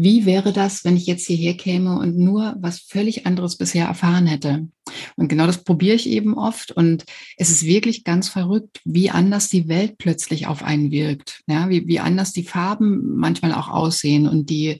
wie 0.00 0.26
wäre 0.26 0.52
das, 0.52 0.84
wenn 0.84 0.96
ich 0.96 1.06
jetzt 1.06 1.26
hierher 1.26 1.54
käme 1.54 1.98
und 1.98 2.16
nur 2.16 2.54
was 2.60 2.78
völlig 2.78 3.26
anderes 3.26 3.56
bisher 3.56 3.86
erfahren 3.86 4.28
hätte? 4.28 4.68
Und 5.16 5.26
genau 5.26 5.46
das 5.46 5.64
probiere 5.64 5.96
ich 5.96 6.08
eben 6.08 6.34
oft. 6.34 6.70
Und 6.70 7.04
es 7.36 7.50
ist 7.50 7.66
wirklich 7.66 8.04
ganz 8.04 8.28
verrückt, 8.28 8.80
wie 8.84 9.10
anders 9.10 9.48
die 9.48 9.66
Welt 9.66 9.98
plötzlich 9.98 10.46
auf 10.46 10.62
einen 10.62 10.92
wirkt. 10.92 11.42
Ja, 11.48 11.68
wie, 11.68 11.88
wie 11.88 11.98
anders 11.98 12.32
die 12.32 12.44
Farben 12.44 13.16
manchmal 13.16 13.52
auch 13.52 13.68
aussehen 13.68 14.28
und 14.28 14.50
die, 14.50 14.78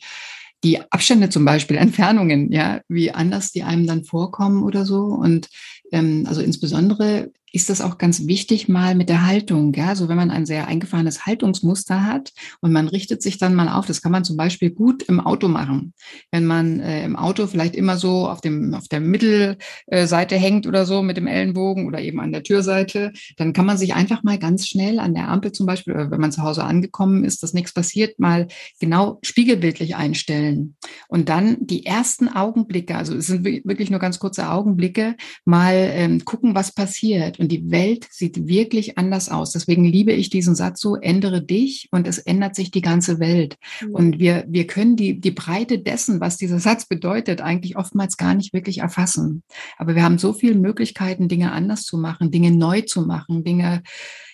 die 0.62 0.80
Abstände 0.92 1.30
zum 1.30 1.44
Beispiel, 1.44 1.76
Entfernungen, 1.78 2.52
ja, 2.52 2.80
wie 2.86 3.10
anders 3.10 3.50
die 3.50 3.64
einem 3.64 3.88
dann 3.88 4.04
vorkommen 4.04 4.62
oder 4.62 4.86
so. 4.86 4.98
Und 4.98 5.48
ähm, 5.90 6.26
also 6.28 6.42
insbesondere 6.42 7.32
ist 7.52 7.70
das 7.70 7.80
auch 7.80 7.98
ganz 7.98 8.26
wichtig 8.26 8.68
mal 8.68 8.94
mit 8.94 9.08
der 9.08 9.26
Haltung. 9.26 9.72
Ja? 9.74 9.88
Also 9.88 10.08
wenn 10.08 10.16
man 10.16 10.30
ein 10.30 10.46
sehr 10.46 10.68
eingefahrenes 10.68 11.26
Haltungsmuster 11.26 12.04
hat 12.04 12.32
und 12.60 12.72
man 12.72 12.88
richtet 12.88 13.22
sich 13.22 13.38
dann 13.38 13.54
mal 13.54 13.68
auf, 13.68 13.86
das 13.86 14.02
kann 14.02 14.12
man 14.12 14.24
zum 14.24 14.36
Beispiel 14.36 14.70
gut 14.70 15.02
im 15.04 15.20
Auto 15.20 15.48
machen. 15.48 15.94
Wenn 16.30 16.44
man 16.44 16.80
äh, 16.80 17.04
im 17.04 17.16
Auto 17.16 17.46
vielleicht 17.46 17.74
immer 17.74 17.96
so 17.96 18.28
auf, 18.28 18.40
dem, 18.40 18.74
auf 18.74 18.88
der 18.88 19.00
Mittelseite 19.00 20.36
hängt 20.36 20.66
oder 20.66 20.84
so 20.86 21.02
mit 21.02 21.16
dem 21.16 21.26
Ellenbogen 21.26 21.86
oder 21.86 22.00
eben 22.00 22.20
an 22.20 22.32
der 22.32 22.42
Türseite, 22.42 23.12
dann 23.36 23.52
kann 23.52 23.66
man 23.66 23.78
sich 23.78 23.94
einfach 23.94 24.22
mal 24.22 24.38
ganz 24.38 24.66
schnell 24.66 24.98
an 24.98 25.14
der 25.14 25.28
Ampel 25.28 25.52
zum 25.52 25.66
Beispiel, 25.66 25.94
oder 25.94 26.10
wenn 26.10 26.20
man 26.20 26.32
zu 26.32 26.42
Hause 26.42 26.64
angekommen 26.64 27.24
ist, 27.24 27.42
dass 27.42 27.54
nichts 27.54 27.72
passiert, 27.72 28.18
mal 28.18 28.48
genau 28.80 29.18
spiegelbildlich 29.22 29.96
einstellen. 29.96 30.76
Und 31.08 31.28
dann 31.28 31.56
die 31.60 31.86
ersten 31.86 32.28
Augenblicke, 32.28 32.96
also 32.96 33.14
es 33.14 33.26
sind 33.26 33.44
wirklich 33.44 33.90
nur 33.90 34.00
ganz 34.00 34.18
kurze 34.18 34.50
Augenblicke, 34.50 35.16
mal 35.44 35.74
ähm, 35.74 36.24
gucken, 36.24 36.54
was 36.54 36.72
passiert. 36.72 37.37
Und 37.38 37.52
die 37.52 37.70
Welt 37.70 38.06
sieht 38.10 38.46
wirklich 38.46 38.98
anders 38.98 39.28
aus. 39.28 39.52
Deswegen 39.52 39.84
liebe 39.84 40.12
ich 40.12 40.30
diesen 40.30 40.54
Satz 40.54 40.80
so, 40.80 40.96
ändere 40.96 41.42
dich 41.42 41.88
und 41.90 42.06
es 42.06 42.18
ändert 42.18 42.54
sich 42.54 42.70
die 42.70 42.80
ganze 42.80 43.20
Welt. 43.20 43.56
Mhm. 43.80 43.94
Und 43.94 44.18
wir, 44.18 44.44
wir 44.48 44.66
können 44.66 44.96
die, 44.96 45.20
die 45.20 45.30
Breite 45.30 45.78
dessen, 45.78 46.20
was 46.20 46.36
dieser 46.36 46.58
Satz 46.58 46.86
bedeutet, 46.86 47.40
eigentlich 47.40 47.76
oftmals 47.76 48.16
gar 48.16 48.34
nicht 48.34 48.52
wirklich 48.52 48.78
erfassen. 48.78 49.42
Aber 49.76 49.94
wir 49.94 50.02
haben 50.02 50.18
so 50.18 50.32
viele 50.32 50.56
Möglichkeiten, 50.56 51.28
Dinge 51.28 51.52
anders 51.52 51.84
zu 51.84 51.98
machen, 51.98 52.30
Dinge 52.30 52.50
neu 52.50 52.82
zu 52.82 53.02
machen, 53.02 53.44
Dinge 53.44 53.82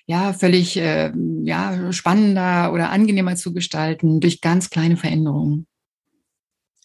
ja 0.06 0.32
völlig 0.32 0.76
äh, 0.76 1.12
ja 1.44 1.92
spannender 1.92 2.72
oder 2.72 2.90
angenehmer 2.90 3.36
zu 3.36 3.52
gestalten 3.52 4.20
durch 4.20 4.40
ganz 4.40 4.70
kleine 4.70 4.96
Veränderungen. 4.96 5.66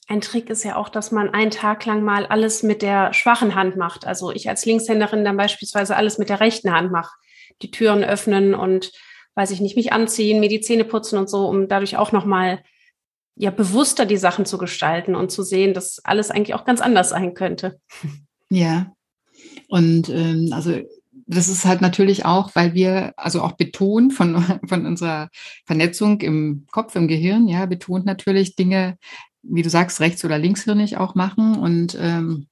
Ein 0.10 0.22
Trick 0.22 0.50
ist 0.50 0.64
ja 0.64 0.76
auch, 0.76 0.90
dass 0.90 1.12
man 1.12 1.30
einen 1.30 1.52
Tag 1.52 1.86
lang 1.86 2.04
mal 2.04 2.26
alles 2.26 2.64
mit 2.64 2.82
der 2.82 3.14
schwachen 3.14 3.54
Hand 3.54 3.78
macht. 3.78 4.08
Also 4.08 4.32
ich 4.32 4.50
als 4.50 4.66
Linkshänderin 4.66 5.24
dann 5.24 5.38
beispielsweise 5.38 5.96
alles 5.96 6.18
mit 6.18 6.30
der 6.30 6.40
rechten 6.40 6.74
Hand 6.74 6.92
mache. 6.92 7.16
Die 7.62 7.70
Türen 7.70 8.04
öffnen 8.04 8.56
und, 8.56 8.92
weiß 9.36 9.52
ich 9.52 9.62
nicht, 9.62 9.76
mich 9.76 9.94
anziehen, 9.94 10.40
mir 10.40 10.50
die 10.50 10.62
Zähne 10.62 10.84
putzen 10.84 11.20
und 11.20 11.30
so, 11.30 11.48
um 11.48 11.68
dadurch 11.68 11.98
auch 11.98 12.12
nochmal 12.12 12.64
ja 13.36 13.52
bewusster 13.52 14.08
die 14.08 14.18
Sachen 14.18 14.46
zu 14.46 14.58
gestalten 14.58 15.14
und 15.14 15.32
zu 15.32 15.44
sehen, 15.44 15.76
dass 15.76 16.04
alles 16.04 16.32
eigentlich 16.32 16.56
auch 16.56 16.66
ganz 16.66 16.82
anders 16.82 17.10
sein 17.10 17.36
könnte. 17.36 17.80
Ja. 18.50 18.92
Und 19.68 20.10
ähm, 20.10 20.50
also 20.52 20.82
das 21.28 21.48
ist 21.48 21.66
halt 21.66 21.82
natürlich 21.82 22.26
auch, 22.26 22.56
weil 22.56 22.74
wir, 22.74 23.14
also 23.16 23.44
auch 23.44 23.52
betont 23.52 24.14
von, 24.14 24.44
von 24.68 24.88
unserer 24.88 25.30
Vernetzung 25.66 26.20
im 26.22 26.66
Kopf, 26.72 26.96
im 26.96 27.08
Gehirn, 27.08 27.48
ja, 27.48 27.68
betont 27.68 28.08
natürlich 28.08 28.56
Dinge, 28.56 28.98
wie 29.44 29.62
du 29.62 29.70
sagst, 29.70 30.00
rechts- 30.00 30.26
oder 30.26 30.38
linkshirnig 30.38 30.98
auch 30.98 31.16
machen. 31.16 31.58
Und 31.58 31.98
ähm, 32.00 32.48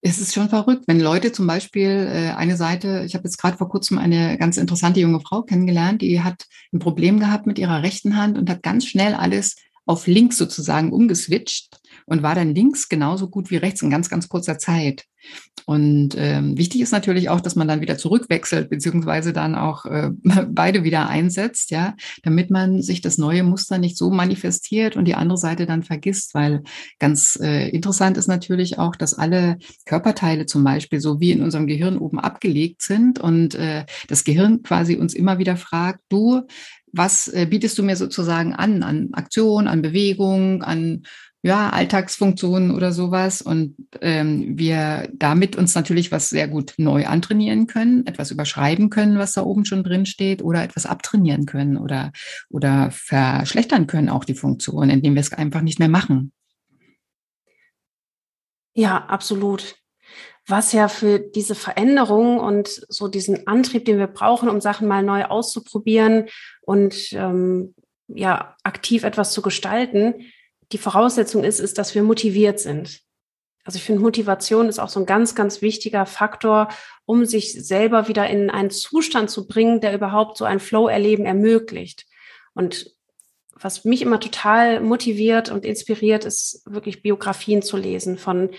es 0.00 0.20
ist 0.20 0.34
schon 0.34 0.50
verrückt, 0.50 0.84
wenn 0.86 1.00
Leute 1.00 1.32
zum 1.32 1.46
Beispiel 1.46 2.08
äh, 2.10 2.30
eine 2.36 2.56
Seite, 2.56 3.04
ich 3.06 3.14
habe 3.14 3.24
jetzt 3.24 3.38
gerade 3.38 3.56
vor 3.56 3.68
kurzem 3.68 3.98
eine 3.98 4.36
ganz 4.36 4.58
interessante 4.58 5.00
junge 5.00 5.20
Frau 5.20 5.42
kennengelernt, 5.42 6.02
die 6.02 6.20
hat 6.22 6.46
ein 6.72 6.78
Problem 6.78 7.18
gehabt 7.20 7.46
mit 7.46 7.58
ihrer 7.58 7.82
rechten 7.82 8.16
Hand 8.16 8.36
und 8.36 8.50
hat 8.50 8.62
ganz 8.62 8.86
schnell 8.86 9.14
alles 9.14 9.56
auf 9.86 10.06
links 10.06 10.36
sozusagen 10.36 10.92
umgeswitcht 10.92 11.80
und 12.06 12.22
war 12.22 12.34
dann 12.34 12.54
links 12.54 12.88
genauso 12.88 13.28
gut 13.28 13.50
wie 13.50 13.56
rechts 13.56 13.82
in 13.82 13.90
ganz, 13.90 14.08
ganz 14.08 14.28
kurzer 14.28 14.58
Zeit. 14.58 15.04
Und 15.66 16.10
ähm, 16.18 16.58
wichtig 16.58 16.82
ist 16.82 16.92
natürlich 16.92 17.30
auch, 17.30 17.40
dass 17.40 17.56
man 17.56 17.66
dann 17.66 17.80
wieder 17.80 17.96
zurückwechselt, 17.96 18.68
beziehungsweise 18.68 19.32
dann 19.32 19.54
auch 19.54 19.86
äh, 19.86 20.10
beide 20.48 20.84
wieder 20.84 21.08
einsetzt, 21.08 21.70
ja, 21.70 21.94
damit 22.22 22.50
man 22.50 22.82
sich 22.82 23.00
das 23.00 23.16
neue 23.16 23.42
Muster 23.42 23.78
nicht 23.78 23.96
so 23.96 24.10
manifestiert 24.10 24.96
und 24.96 25.06
die 25.06 25.14
andere 25.14 25.38
Seite 25.38 25.64
dann 25.64 25.82
vergisst, 25.82 26.34
weil 26.34 26.62
ganz 26.98 27.38
äh, 27.40 27.70
interessant 27.70 28.18
ist 28.18 28.28
natürlich 28.28 28.78
auch, 28.78 28.96
dass 28.96 29.14
alle 29.14 29.56
Körperteile 29.86 30.44
zum 30.46 30.64
Beispiel 30.64 31.00
so 31.00 31.20
wie 31.20 31.32
in 31.32 31.42
unserem 31.42 31.66
Gehirn 31.66 31.96
oben 31.96 32.20
abgelegt 32.20 32.82
sind 32.82 33.18
und 33.18 33.54
äh, 33.54 33.86
das 34.08 34.24
Gehirn 34.24 34.62
quasi 34.62 34.96
uns 34.96 35.14
immer 35.14 35.38
wieder 35.38 35.56
fragt, 35.56 36.00
du, 36.10 36.42
was 36.92 37.28
äh, 37.28 37.46
bietest 37.48 37.78
du 37.78 37.82
mir 37.82 37.96
sozusagen 37.96 38.54
an, 38.54 38.82
an 38.82 39.08
Aktion, 39.12 39.66
an 39.66 39.82
Bewegung, 39.82 40.62
an 40.62 41.02
ja, 41.44 41.68
Alltagsfunktionen 41.68 42.70
oder 42.74 42.90
sowas 42.90 43.42
und 43.42 43.76
ähm, 44.00 44.58
wir 44.58 45.10
damit 45.12 45.56
uns 45.56 45.74
natürlich 45.74 46.10
was 46.10 46.30
sehr 46.30 46.48
gut 46.48 46.72
neu 46.78 47.04
antrainieren 47.04 47.66
können, 47.66 48.06
etwas 48.06 48.30
überschreiben 48.30 48.88
können, 48.88 49.18
was 49.18 49.34
da 49.34 49.42
oben 49.42 49.66
schon 49.66 49.84
drin 49.84 50.06
steht 50.06 50.40
oder 50.42 50.64
etwas 50.64 50.86
abtrainieren 50.86 51.44
können 51.44 51.76
oder, 51.76 52.12
oder 52.48 52.88
verschlechtern 52.90 53.86
können 53.86 54.08
auch 54.08 54.24
die 54.24 54.34
Funktion, 54.34 54.88
indem 54.88 55.16
wir 55.16 55.20
es 55.20 55.34
einfach 55.34 55.60
nicht 55.60 55.78
mehr 55.78 55.90
machen. 55.90 56.32
Ja, 58.72 59.04
absolut. 59.04 59.76
Was 60.46 60.72
ja 60.72 60.88
für 60.88 61.18
diese 61.18 61.54
Veränderung 61.54 62.38
und 62.38 62.86
so 62.88 63.06
diesen 63.06 63.46
Antrieb, 63.46 63.84
den 63.84 63.98
wir 63.98 64.06
brauchen, 64.06 64.48
um 64.48 64.62
Sachen 64.62 64.88
mal 64.88 65.02
neu 65.02 65.24
auszuprobieren 65.24 66.24
und 66.62 67.12
ähm, 67.12 67.74
ja 68.08 68.56
aktiv 68.62 69.04
etwas 69.04 69.32
zu 69.32 69.42
gestalten, 69.42 70.14
die 70.72 70.78
Voraussetzung 70.78 71.44
ist, 71.44 71.60
ist, 71.60 71.78
dass 71.78 71.94
wir 71.94 72.02
motiviert 72.02 72.60
sind. 72.60 73.00
Also 73.64 73.78
ich 73.78 73.84
finde, 73.84 74.02
Motivation 74.02 74.68
ist 74.68 74.78
auch 74.78 74.90
so 74.90 75.00
ein 75.00 75.06
ganz, 75.06 75.34
ganz 75.34 75.62
wichtiger 75.62 76.04
Faktor, 76.04 76.68
um 77.06 77.24
sich 77.24 77.52
selber 77.52 78.08
wieder 78.08 78.28
in 78.28 78.50
einen 78.50 78.70
Zustand 78.70 79.30
zu 79.30 79.46
bringen, 79.46 79.80
der 79.80 79.94
überhaupt 79.94 80.36
so 80.36 80.44
ein 80.44 80.60
Flow-Erleben 80.60 81.24
ermöglicht. 81.24 82.04
Und 82.54 82.94
was 83.54 83.84
mich 83.84 84.02
immer 84.02 84.20
total 84.20 84.80
motiviert 84.80 85.50
und 85.50 85.64
inspiriert, 85.64 86.24
ist 86.26 86.62
wirklich 86.66 87.02
Biografien 87.02 87.62
zu 87.62 87.78
lesen 87.78 88.18
von, 88.18 88.50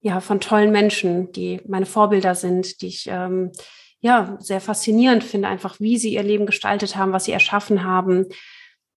ja, 0.00 0.20
von 0.20 0.40
tollen 0.40 0.70
Menschen, 0.72 1.32
die 1.32 1.60
meine 1.66 1.86
Vorbilder 1.86 2.34
sind, 2.34 2.82
die 2.82 2.88
ich, 2.88 3.06
ähm, 3.08 3.52
ja, 4.00 4.36
sehr 4.40 4.60
faszinierend 4.60 5.24
finde, 5.24 5.48
einfach 5.48 5.80
wie 5.80 5.96
sie 5.96 6.12
ihr 6.12 6.24
Leben 6.24 6.44
gestaltet 6.44 6.96
haben, 6.96 7.12
was 7.12 7.24
sie 7.24 7.32
erschaffen 7.32 7.84
haben, 7.84 8.26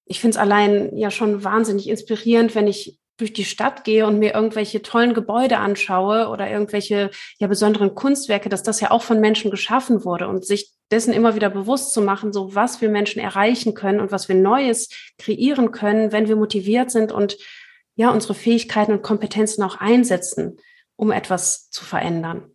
ich 0.06 0.20
finde 0.20 0.38
es 0.38 0.42
allein 0.42 0.96
ja 0.96 1.12
schon 1.12 1.44
wahnsinnig 1.44 1.90
inspirierend, 1.90 2.56
wenn 2.56 2.68
ich 2.68 3.00
durch 3.18 3.34
die 3.34 3.46
Stadt 3.46 3.86
gehe 3.86 4.06
und 4.06 4.20
mir 4.20 4.34
irgendwelche 4.34 4.82
tollen 4.82 5.14
Gebäude 5.14 5.58
anschaue 5.58 6.28
oder 6.28 6.50
irgendwelche 6.50 7.12
ja 7.40 7.48
besonderen 7.48 7.96
Kunstwerke, 7.96 8.50
dass 8.50 8.62
das 8.62 8.82
ja 8.82 8.92
auch 8.92 9.02
von 9.02 9.22
Menschen 9.22 9.52
geschaffen 9.52 10.04
wurde 10.04 10.28
und 10.28 10.46
sich 10.46 10.74
dessen 10.92 11.14
immer 11.14 11.34
wieder 11.34 11.50
bewusst 11.50 11.94
zu 11.94 12.02
machen, 12.02 12.34
so 12.34 12.56
was 12.56 12.82
wir 12.82 12.90
Menschen 12.90 13.22
erreichen 13.22 13.74
können 13.74 14.02
und 14.02 14.12
was 14.12 14.28
wir 14.28 14.36
Neues 14.36 14.90
kreieren 15.18 15.72
können, 15.72 16.12
wenn 16.12 16.28
wir 16.28 16.36
motiviert 16.36 16.92
sind 16.92 17.12
und 17.12 17.38
ja 17.96 18.12
unsere 18.12 18.34
Fähigkeiten 18.34 18.92
und 18.92 19.02
Kompetenzen 19.02 19.64
auch 19.64 19.78
einsetzen, 19.78 20.58
um 20.98 21.12
etwas 21.12 21.70
zu 21.70 21.86
verändern. 21.86 22.55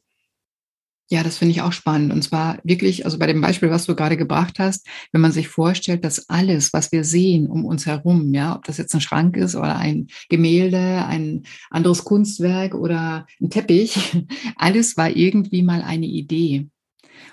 Ja, 1.13 1.25
das 1.25 1.39
finde 1.39 1.51
ich 1.51 1.61
auch 1.61 1.73
spannend. 1.73 2.13
Und 2.13 2.23
zwar 2.23 2.61
wirklich, 2.63 3.05
also 3.05 3.19
bei 3.19 3.27
dem 3.27 3.41
Beispiel, 3.41 3.69
was 3.69 3.85
du 3.85 3.97
gerade 3.97 4.17
gebracht 4.17 4.61
hast, 4.61 4.87
wenn 5.11 5.21
man 5.21 5.33
sich 5.33 5.49
vorstellt, 5.49 6.05
dass 6.05 6.29
alles, 6.29 6.73
was 6.73 6.93
wir 6.93 7.03
sehen 7.03 7.49
um 7.49 7.65
uns 7.65 7.85
herum, 7.85 8.33
ja, 8.33 8.55
ob 8.55 8.65
das 8.65 8.79
jetzt 8.79 8.95
ein 8.95 9.01
Schrank 9.01 9.37
ist 9.37 9.57
oder 9.57 9.77
ein 9.77 10.07
Gemälde, 10.29 11.05
ein 11.07 11.43
anderes 11.69 12.05
Kunstwerk 12.05 12.77
oder 12.77 13.27
ein 13.41 13.51
Teppich, 13.51 13.99
alles 14.57 14.97
war 14.97 15.11
irgendwie 15.11 15.65
mal 15.65 15.83
eine 15.83 16.07
Idee. 16.07 16.69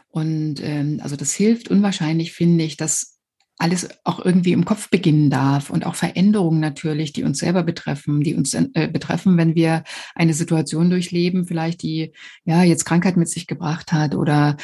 Und 0.07 0.55
ähm, 0.63 0.99
also 1.03 1.15
das 1.15 1.35
hilft 1.35 1.69
unwahrscheinlich, 1.69 2.33
finde 2.33 2.63
ich, 2.63 2.77
dass 2.77 3.16
alles 3.57 3.89
auch 4.03 4.23
irgendwie 4.23 4.51
im 4.51 4.65
Kopf 4.65 4.89
beginnen 4.89 5.29
darf 5.29 5.69
und 5.69 5.85
auch 5.85 5.95
Veränderungen 5.95 6.59
natürlich, 6.59 7.11
die 7.11 7.23
uns 7.23 7.39
selber 7.39 7.63
betreffen, 7.63 8.21
die 8.21 8.35
uns 8.35 8.53
äh, 8.53 8.87
betreffen, 8.91 9.37
wenn 9.37 9.55
wir 9.55 9.83
eine 10.13 10.33
Situation 10.33 10.89
durchleben, 10.89 11.45
vielleicht 11.45 11.81
die 11.81 12.13
ja 12.45 12.61
jetzt 12.63 12.85
Krankheit 12.85 13.17
mit 13.17 13.29
sich 13.29 13.47
gebracht 13.47 13.91
hat 13.91 14.13
oder 14.13 14.57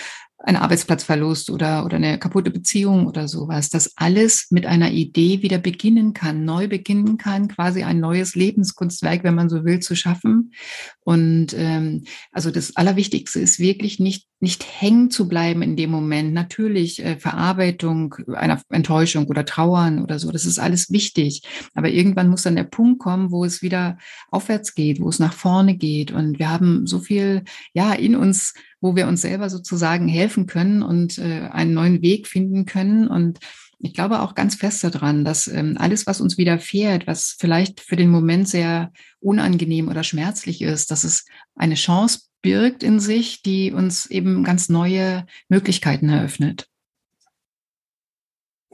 ein 0.45 0.57
Arbeitsplatzverlust 0.57 1.49
oder, 1.49 1.85
oder 1.85 1.95
eine 1.95 2.19
kaputte 2.19 2.51
Beziehung 2.51 3.07
oder 3.07 3.29
sowas, 3.29 3.69
dass 3.69 3.93
alles 3.95 4.47
mit 4.49 4.65
einer 4.65 4.91
Idee 4.91 5.41
wieder 5.41 5.57
beginnen 5.57 6.13
kann, 6.13 6.43
neu 6.43 6.67
beginnen 6.67 7.17
kann, 7.17 7.47
quasi 7.47 7.83
ein 7.83 8.01
neues 8.01 8.35
Lebenskunstwerk, 8.35 9.23
wenn 9.23 9.35
man 9.35 9.49
so 9.49 9.63
will, 9.63 9.79
zu 9.79 9.95
schaffen. 9.95 10.51
Und 10.99 11.55
ähm, 11.57 12.03
also 12.33 12.51
das 12.51 12.75
Allerwichtigste 12.75 13.39
ist 13.39 13.59
wirklich 13.59 13.99
nicht, 13.99 14.27
nicht 14.41 14.65
hängen 14.81 15.09
zu 15.09 15.29
bleiben 15.29 15.61
in 15.61 15.77
dem 15.77 15.89
Moment. 15.89 16.33
Natürlich 16.33 17.03
äh, 17.03 17.17
Verarbeitung 17.17 18.15
einer 18.33 18.61
Enttäuschung 18.69 19.27
oder 19.27 19.45
Trauern 19.45 20.03
oder 20.03 20.19
so, 20.19 20.29
das 20.29 20.45
ist 20.45 20.59
alles 20.59 20.91
wichtig. 20.91 21.43
Aber 21.73 21.87
irgendwann 21.87 22.27
muss 22.27 22.43
dann 22.43 22.57
der 22.57 22.65
Punkt 22.65 22.99
kommen, 22.99 23.31
wo 23.31 23.45
es 23.45 23.61
wieder 23.61 23.97
aufwärts 24.29 24.75
geht, 24.75 24.99
wo 24.99 25.07
es 25.07 25.19
nach 25.19 25.33
vorne 25.33 25.77
geht. 25.77 26.11
Und 26.11 26.37
wir 26.37 26.49
haben 26.49 26.85
so 26.85 26.99
viel 26.99 27.43
ja 27.73 27.93
in 27.93 28.17
uns 28.17 28.53
wo 28.83 28.97
wir 28.97 29.07
uns 29.07 29.21
selber 29.21 29.49
sozusagen 29.49 30.09
helfen 30.09 30.45
können 30.45 30.83
und 30.83 31.17
äh, 31.17 31.47
einen 31.51 31.73
neuen 31.73 32.01
Weg 32.01 32.27
finden 32.27 32.65
können. 32.65 33.07
Und 33.07 33.39
ich 33.79 33.93
glaube 33.93 34.21
auch 34.21 34.35
ganz 34.35 34.55
fest 34.55 34.83
daran, 34.83 35.23
dass 35.23 35.47
ähm, 35.47 35.77
alles, 35.79 36.05
was 36.05 36.19
uns 36.19 36.37
widerfährt, 36.37 37.07
was 37.07 37.37
vielleicht 37.39 37.79
für 37.79 37.95
den 37.95 38.09
Moment 38.09 38.49
sehr 38.49 38.91
unangenehm 39.21 39.87
oder 39.87 40.03
schmerzlich 40.03 40.61
ist, 40.61 40.91
dass 40.91 41.05
es 41.05 41.23
eine 41.55 41.75
Chance 41.75 42.23
birgt 42.41 42.83
in 42.83 42.99
sich, 42.99 43.41
die 43.41 43.71
uns 43.71 44.05
eben 44.07 44.43
ganz 44.43 44.67
neue 44.67 45.25
Möglichkeiten 45.47 46.09
eröffnet. 46.09 46.67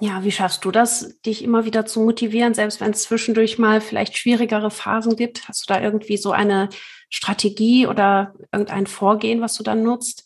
Ja, 0.02 0.24
wie 0.24 0.32
schaffst 0.32 0.64
du 0.64 0.72
das, 0.72 1.20
dich 1.26 1.44
immer 1.44 1.66
wieder 1.66 1.86
zu 1.86 2.00
motivieren, 2.00 2.54
selbst 2.54 2.80
wenn 2.80 2.92
es 2.92 3.04
zwischendurch 3.04 3.58
mal 3.58 3.82
vielleicht 3.82 4.18
schwierigere 4.18 4.72
Phasen 4.72 5.18
gibt? 5.18 5.48
Hast 5.50 5.70
du 5.70 5.74
da 5.74 5.82
irgendwie 5.82 6.16
so 6.16 6.32
eine 6.32 6.70
Strategie 7.10 7.86
oder 7.86 8.34
irgendein 8.52 8.88
Vorgehen, 8.88 9.42
was 9.42 9.56
du 9.56 9.64
dann 9.64 9.84
nutzt? 9.84 10.26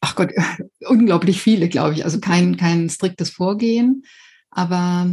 Ach 0.00 0.14
Gott, 0.16 0.32
unglaublich 0.86 1.40
viele, 1.40 1.70
glaube 1.70 1.94
ich. 1.94 2.04
Also 2.04 2.20
kein, 2.20 2.58
kein 2.58 2.90
striktes 2.90 3.30
Vorgehen, 3.30 4.04
aber 4.50 5.10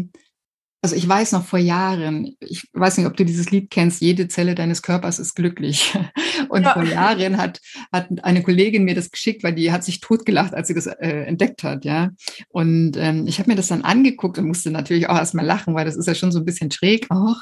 also 0.84 0.96
ich 0.96 1.08
weiß 1.08 1.34
noch 1.34 1.46
vor 1.46 1.60
Jahren, 1.60 2.36
ich 2.40 2.68
weiß 2.74 2.98
nicht, 2.98 3.06
ob 3.06 3.16
du 3.16 3.24
dieses 3.24 3.52
Lied 3.52 3.70
kennst, 3.70 4.02
jede 4.02 4.28
Zelle 4.28 4.56
deines 4.56 4.82
Körpers 4.82 5.20
ist 5.20 5.36
glücklich. 5.36 5.96
Und 6.50 6.64
ja. 6.64 6.74
vor 6.74 6.84
Jahren 6.84 7.38
hat, 7.38 7.62
hat 7.92 8.08
eine 8.24 8.42
Kollegin 8.42 8.84
mir 8.84 8.96
das 8.96 9.12
geschickt, 9.12 9.44
weil 9.44 9.54
die 9.54 9.72
hat 9.72 9.84
sich 9.84 10.00
totgelacht, 10.00 10.56
als 10.56 10.68
sie 10.68 10.74
das 10.74 10.88
äh, 10.88 11.24
entdeckt 11.26 11.64
hat, 11.64 11.86
ja. 11.86 12.10
Und 12.50 12.98
ähm, 12.98 13.28
ich 13.28 13.38
habe 13.38 13.52
mir 13.52 13.56
das 13.56 13.68
dann 13.68 13.84
angeguckt 13.84 14.40
und 14.40 14.48
musste 14.48 14.72
natürlich 14.72 15.08
auch 15.08 15.18
erstmal 15.18 15.46
lachen, 15.46 15.76
weil 15.76 15.86
das 15.86 15.96
ist 15.96 16.08
ja 16.08 16.16
schon 16.16 16.32
so 16.32 16.40
ein 16.40 16.46
bisschen 16.46 16.72
schräg 16.72 17.12
auch. 17.12 17.38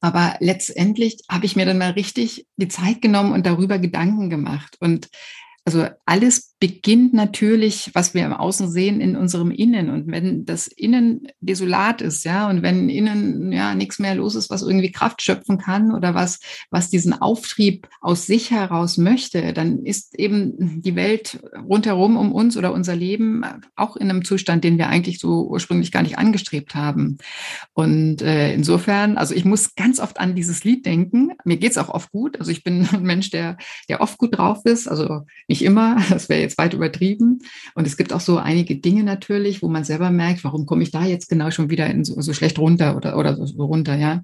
Aber 0.00 0.36
letztendlich 0.40 1.16
habe 1.30 1.46
ich 1.46 1.56
mir 1.56 1.64
dann 1.64 1.78
mal 1.78 1.92
richtig 1.92 2.46
die 2.56 2.68
Zeit 2.68 3.00
genommen 3.00 3.32
und 3.32 3.46
darüber 3.46 3.78
Gedanken 3.78 4.28
gemacht. 4.28 4.76
Und 4.80 5.08
also 5.64 5.86
alles 6.04 6.51
beginnt 6.62 7.12
natürlich, 7.12 7.90
was 7.92 8.14
wir 8.14 8.24
im 8.24 8.32
Außen 8.32 8.70
sehen, 8.70 9.00
in 9.00 9.16
unserem 9.16 9.50
Innen. 9.50 9.90
Und 9.90 10.06
wenn 10.12 10.44
das 10.44 10.68
Innen 10.68 11.26
desolat 11.40 12.00
ist, 12.00 12.22
ja, 12.22 12.48
und 12.48 12.62
wenn 12.62 12.88
innen 12.88 13.50
ja 13.50 13.74
nichts 13.74 13.98
mehr 13.98 14.14
los 14.14 14.36
ist, 14.36 14.48
was 14.48 14.62
irgendwie 14.62 14.92
Kraft 14.92 15.22
schöpfen 15.22 15.58
kann 15.58 15.92
oder 15.92 16.14
was, 16.14 16.38
was 16.70 16.88
diesen 16.88 17.20
Auftrieb 17.20 17.88
aus 18.00 18.26
sich 18.26 18.52
heraus 18.52 18.96
möchte, 18.96 19.52
dann 19.52 19.84
ist 19.84 20.16
eben 20.16 20.80
die 20.82 20.94
Welt 20.94 21.40
rundherum 21.68 22.16
um 22.16 22.30
uns 22.30 22.56
oder 22.56 22.72
unser 22.72 22.94
Leben 22.94 23.42
auch 23.74 23.96
in 23.96 24.08
einem 24.08 24.24
Zustand, 24.24 24.62
den 24.62 24.78
wir 24.78 24.86
eigentlich 24.86 25.18
so 25.18 25.48
ursprünglich 25.48 25.90
gar 25.90 26.04
nicht 26.04 26.18
angestrebt 26.18 26.76
haben. 26.76 27.18
Und 27.72 28.22
äh, 28.22 28.54
insofern, 28.54 29.18
also 29.18 29.34
ich 29.34 29.44
muss 29.44 29.74
ganz 29.74 29.98
oft 29.98 30.20
an 30.20 30.36
dieses 30.36 30.62
Lied 30.62 30.86
denken. 30.86 31.32
Mir 31.44 31.56
geht's 31.56 31.76
auch 31.76 31.88
oft 31.88 32.12
gut. 32.12 32.38
Also 32.38 32.52
ich 32.52 32.62
bin 32.62 32.86
ein 32.92 33.02
Mensch, 33.02 33.30
der, 33.30 33.56
der 33.88 34.00
oft 34.00 34.16
gut 34.16 34.38
drauf 34.38 34.60
ist. 34.64 34.86
Also 34.86 35.22
nicht 35.48 35.62
immer, 35.62 36.00
das 36.08 36.28
wäre 36.28 36.40
jetzt 36.40 36.51
weit 36.58 36.74
übertrieben. 36.74 37.40
Und 37.74 37.86
es 37.86 37.96
gibt 37.96 38.12
auch 38.12 38.20
so 38.20 38.38
einige 38.38 38.76
Dinge 38.76 39.04
natürlich, 39.04 39.62
wo 39.62 39.68
man 39.68 39.84
selber 39.84 40.10
merkt, 40.10 40.44
warum 40.44 40.66
komme 40.66 40.82
ich 40.82 40.90
da 40.90 41.04
jetzt 41.04 41.28
genau 41.28 41.50
schon 41.50 41.70
wieder 41.70 41.88
in 41.88 42.04
so, 42.04 42.20
so 42.20 42.32
schlecht 42.32 42.58
runter 42.58 42.96
oder, 42.96 43.16
oder 43.16 43.46
so 43.46 43.64
runter, 43.64 43.96
ja. 43.96 44.22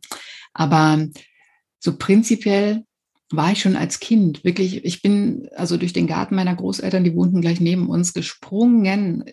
Aber 0.55 1.07
so 1.79 1.97
prinzipiell 1.97 2.85
war 3.31 3.53
ich 3.53 3.61
schon 3.61 3.77
als 3.77 4.01
Kind 4.01 4.43
wirklich, 4.43 4.85
ich 4.85 5.03
bin 5.03 5.49
also 5.55 5.77
durch 5.77 5.93
den 5.93 6.07
Garten 6.07 6.35
meiner 6.35 6.55
Großeltern, 6.55 7.05
die 7.05 7.15
wohnten 7.15 7.43
gleich 7.43 7.61
neben 7.61 7.89
uns, 7.89 8.15
gesprungen, 8.15 9.25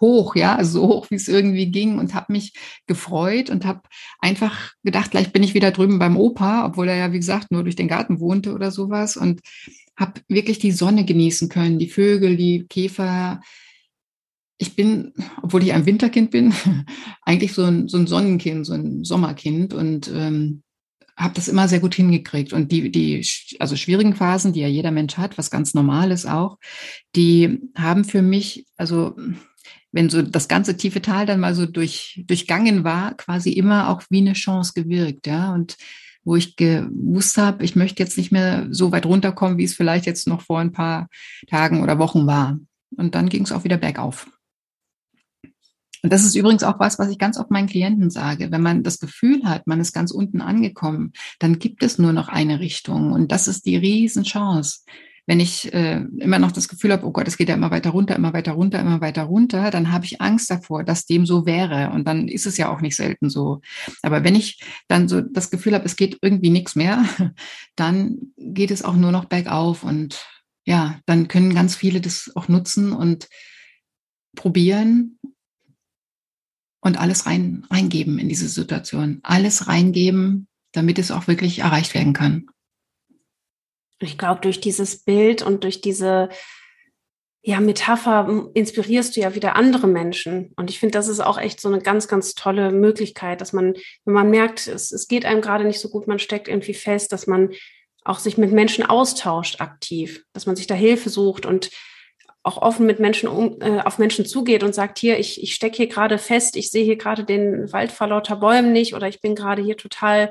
hoch, 0.00 0.34
ja, 0.34 0.56
also 0.56 0.80
so 0.80 0.88
hoch, 0.88 1.06
wie 1.10 1.14
es 1.14 1.28
irgendwie 1.28 1.70
ging 1.70 1.98
und 1.98 2.14
habe 2.14 2.32
mich 2.32 2.54
gefreut 2.86 3.48
und 3.48 3.64
habe 3.64 3.82
einfach 4.18 4.72
gedacht, 4.82 5.12
gleich 5.12 5.32
bin 5.32 5.44
ich 5.44 5.54
wieder 5.54 5.70
drüben 5.70 6.00
beim 6.00 6.16
Opa, 6.16 6.66
obwohl 6.66 6.88
er 6.88 6.96
ja, 6.96 7.12
wie 7.12 7.18
gesagt, 7.18 7.52
nur 7.52 7.62
durch 7.62 7.76
den 7.76 7.88
Garten 7.88 8.18
wohnte 8.18 8.52
oder 8.54 8.72
sowas 8.72 9.16
und 9.16 9.40
habe 9.98 10.20
wirklich 10.28 10.58
die 10.58 10.72
Sonne 10.72 11.04
genießen 11.04 11.48
können, 11.48 11.78
die 11.78 11.88
Vögel, 11.88 12.36
die 12.36 12.66
Käfer. 12.68 13.40
Ich 14.56 14.76
bin, 14.76 15.12
obwohl 15.42 15.62
ich 15.62 15.72
ein 15.72 15.86
Winterkind 15.86 16.30
bin, 16.30 16.54
eigentlich 17.22 17.52
so 17.52 17.64
ein, 17.64 17.88
so 17.88 17.98
ein 17.98 18.06
Sonnenkind, 18.06 18.64
so 18.64 18.74
ein 18.74 19.04
Sommerkind 19.04 19.74
und 19.74 20.10
ähm, 20.14 20.62
habe 21.16 21.34
das 21.34 21.48
immer 21.48 21.66
sehr 21.66 21.80
gut 21.80 21.96
hingekriegt. 21.96 22.52
Und 22.52 22.70
die, 22.70 22.90
die, 22.90 23.26
also 23.58 23.74
schwierigen 23.74 24.14
Phasen, 24.14 24.52
die 24.52 24.60
ja 24.60 24.68
jeder 24.68 24.92
Mensch 24.92 25.16
hat, 25.16 25.36
was 25.36 25.50
ganz 25.50 25.74
normal 25.74 26.12
ist 26.12 26.26
auch, 26.26 26.58
die 27.16 27.58
haben 27.76 28.04
für 28.04 28.22
mich, 28.22 28.66
also 28.76 29.16
wenn 29.90 30.10
so 30.10 30.22
das 30.22 30.46
ganze 30.46 30.76
tiefe 30.76 31.02
Tal 31.02 31.26
dann 31.26 31.40
mal 31.40 31.54
so 31.54 31.66
durch, 31.66 32.22
durchgangen 32.26 32.84
war, 32.84 33.16
quasi 33.16 33.52
immer 33.52 33.88
auch 33.88 34.02
wie 34.10 34.18
eine 34.18 34.34
Chance 34.34 34.72
gewirkt, 34.74 35.26
ja. 35.26 35.52
Und 35.52 35.76
wo 36.28 36.36
ich 36.36 36.56
gewusst 36.56 37.38
habe, 37.38 37.64
ich 37.64 37.74
möchte 37.74 38.02
jetzt 38.02 38.18
nicht 38.18 38.30
mehr 38.30 38.66
so 38.70 38.92
weit 38.92 39.06
runterkommen, 39.06 39.56
wie 39.56 39.64
es 39.64 39.74
vielleicht 39.74 40.04
jetzt 40.04 40.28
noch 40.28 40.42
vor 40.42 40.58
ein 40.60 40.72
paar 40.72 41.08
Tagen 41.48 41.82
oder 41.82 41.98
Wochen 41.98 42.26
war. 42.26 42.58
Und 42.96 43.14
dann 43.14 43.30
ging 43.30 43.44
es 43.44 43.52
auch 43.52 43.64
wieder 43.64 43.78
bergauf. 43.78 44.30
Und 46.02 46.12
das 46.12 46.24
ist 46.24 46.36
übrigens 46.36 46.62
auch 46.62 46.78
was, 46.78 46.98
was 46.98 47.10
ich 47.10 47.18
ganz 47.18 47.38
oft 47.38 47.50
meinen 47.50 47.66
Klienten 47.66 48.10
sage. 48.10 48.50
Wenn 48.50 48.60
man 48.60 48.82
das 48.82 48.98
Gefühl 48.98 49.42
hat, 49.44 49.66
man 49.66 49.80
ist 49.80 49.94
ganz 49.94 50.10
unten 50.10 50.42
angekommen, 50.42 51.12
dann 51.38 51.58
gibt 51.58 51.82
es 51.82 51.98
nur 51.98 52.12
noch 52.12 52.28
eine 52.28 52.60
Richtung. 52.60 53.10
Und 53.12 53.32
das 53.32 53.48
ist 53.48 53.64
die 53.64 53.76
Riesenchance. 53.76 54.80
Wenn 55.28 55.40
ich 55.40 55.70
äh, 55.74 56.00
immer 56.16 56.38
noch 56.38 56.52
das 56.52 56.68
Gefühl 56.68 56.90
habe, 56.90 57.04
oh 57.04 57.12
Gott, 57.12 57.28
es 57.28 57.36
geht 57.36 57.50
ja 57.50 57.54
immer 57.54 57.70
weiter 57.70 57.90
runter, 57.90 58.16
immer 58.16 58.32
weiter 58.32 58.52
runter, 58.52 58.80
immer 58.80 59.02
weiter 59.02 59.24
runter, 59.24 59.70
dann 59.70 59.92
habe 59.92 60.06
ich 60.06 60.22
Angst 60.22 60.50
davor, 60.50 60.84
dass 60.84 61.04
dem 61.04 61.26
so 61.26 61.44
wäre. 61.44 61.90
Und 61.90 62.08
dann 62.08 62.28
ist 62.28 62.46
es 62.46 62.56
ja 62.56 62.70
auch 62.70 62.80
nicht 62.80 62.96
selten 62.96 63.28
so. 63.28 63.60
Aber 64.00 64.24
wenn 64.24 64.34
ich 64.34 64.58
dann 64.88 65.06
so 65.06 65.20
das 65.20 65.50
Gefühl 65.50 65.74
habe, 65.74 65.84
es 65.84 65.96
geht 65.96 66.16
irgendwie 66.22 66.48
nichts 66.48 66.76
mehr, 66.76 67.04
dann 67.76 68.32
geht 68.38 68.70
es 68.70 68.82
auch 68.82 68.96
nur 68.96 69.12
noch 69.12 69.26
bergauf. 69.26 69.84
Und 69.84 70.26
ja, 70.64 70.98
dann 71.04 71.28
können 71.28 71.54
ganz 71.54 71.76
viele 71.76 72.00
das 72.00 72.32
auch 72.34 72.48
nutzen 72.48 72.94
und 72.94 73.28
probieren 74.34 75.18
und 76.80 76.98
alles 76.98 77.26
rein, 77.26 77.66
reingeben 77.70 78.18
in 78.18 78.30
diese 78.30 78.48
Situation. 78.48 79.18
Alles 79.24 79.66
reingeben, 79.66 80.48
damit 80.72 80.98
es 80.98 81.10
auch 81.10 81.26
wirklich 81.26 81.58
erreicht 81.58 81.92
werden 81.92 82.14
kann. 82.14 82.46
Ich 84.00 84.18
glaube, 84.18 84.40
durch 84.40 84.60
dieses 84.60 85.04
Bild 85.04 85.42
und 85.42 85.64
durch 85.64 85.80
diese 85.80 86.28
ja, 87.42 87.60
Metapher 87.60 88.50
inspirierst 88.54 89.16
du 89.16 89.20
ja 89.20 89.34
wieder 89.34 89.56
andere 89.56 89.86
Menschen. 89.86 90.52
Und 90.56 90.70
ich 90.70 90.78
finde, 90.78 90.98
das 90.98 91.08
ist 91.08 91.20
auch 91.20 91.38
echt 91.38 91.60
so 91.60 91.68
eine 91.68 91.80
ganz, 91.80 92.08
ganz 92.08 92.34
tolle 92.34 92.72
Möglichkeit, 92.72 93.40
dass 93.40 93.52
man, 93.52 93.74
wenn 94.04 94.14
man 94.14 94.30
merkt, 94.30 94.66
es, 94.66 94.92
es 94.92 95.08
geht 95.08 95.24
einem 95.24 95.40
gerade 95.40 95.64
nicht 95.64 95.80
so 95.80 95.88
gut, 95.88 96.06
man 96.06 96.18
steckt 96.18 96.48
irgendwie 96.48 96.74
fest, 96.74 97.12
dass 97.12 97.26
man 97.26 97.50
auch 98.04 98.18
sich 98.18 98.38
mit 98.38 98.52
Menschen 98.52 98.84
austauscht 98.84 99.60
aktiv, 99.60 100.24
dass 100.32 100.46
man 100.46 100.56
sich 100.56 100.66
da 100.66 100.74
Hilfe 100.74 101.10
sucht 101.10 101.46
und 101.46 101.70
auch 102.42 102.60
offen 102.62 102.86
mit 102.86 103.00
Menschen 103.00 103.28
um, 103.28 103.60
äh, 103.60 103.80
auf 103.80 103.98
Menschen 103.98 104.24
zugeht 104.24 104.62
und 104.62 104.74
sagt, 104.74 104.98
hier, 104.98 105.18
ich, 105.18 105.42
ich 105.42 105.54
stecke 105.54 105.76
hier 105.76 105.88
gerade 105.88 106.18
fest, 106.18 106.56
ich 106.56 106.70
sehe 106.70 106.84
hier 106.84 106.96
gerade 106.96 107.24
den 107.24 107.72
Wald 107.72 107.92
vor 107.92 108.06
lauter 108.06 108.36
Bäumen 108.36 108.72
nicht 108.72 108.94
oder 108.94 109.08
ich 109.08 109.20
bin 109.20 109.34
gerade 109.34 109.62
hier 109.62 109.76
total 109.76 110.30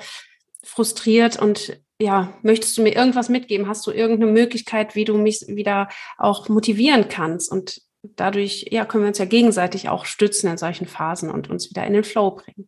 frustriert 0.64 1.40
und 1.40 1.80
ja, 2.02 2.34
möchtest 2.44 2.78
du 2.78 2.84
mir 2.84 2.96
irgendwas 2.96 3.30
mitgeben? 3.30 3.68
Hast 3.68 3.86
du 3.88 3.92
irgendeine 3.92 4.32
Möglichkeit, 4.32 4.96
wie 4.96 5.06
du 5.06 5.18
mich 5.18 5.46
wieder 5.48 5.90
auch 6.18 6.48
motivieren 6.50 7.08
kannst? 7.10 7.52
Und 7.52 7.82
dadurch, 8.04 8.68
ja, 8.72 8.86
können 8.86 9.04
wir 9.04 9.10
uns 9.10 9.18
ja 9.18 9.26
gegenseitig 9.26 9.90
auch 9.90 10.06
stützen 10.06 10.50
in 10.50 10.58
solchen 10.58 10.88
Phasen 10.88 11.32
und 11.32 11.50
uns 11.50 11.70
wieder 11.70 11.86
in 11.86 11.94
den 11.94 12.04
Flow 12.04 12.32
bringen. 12.32 12.68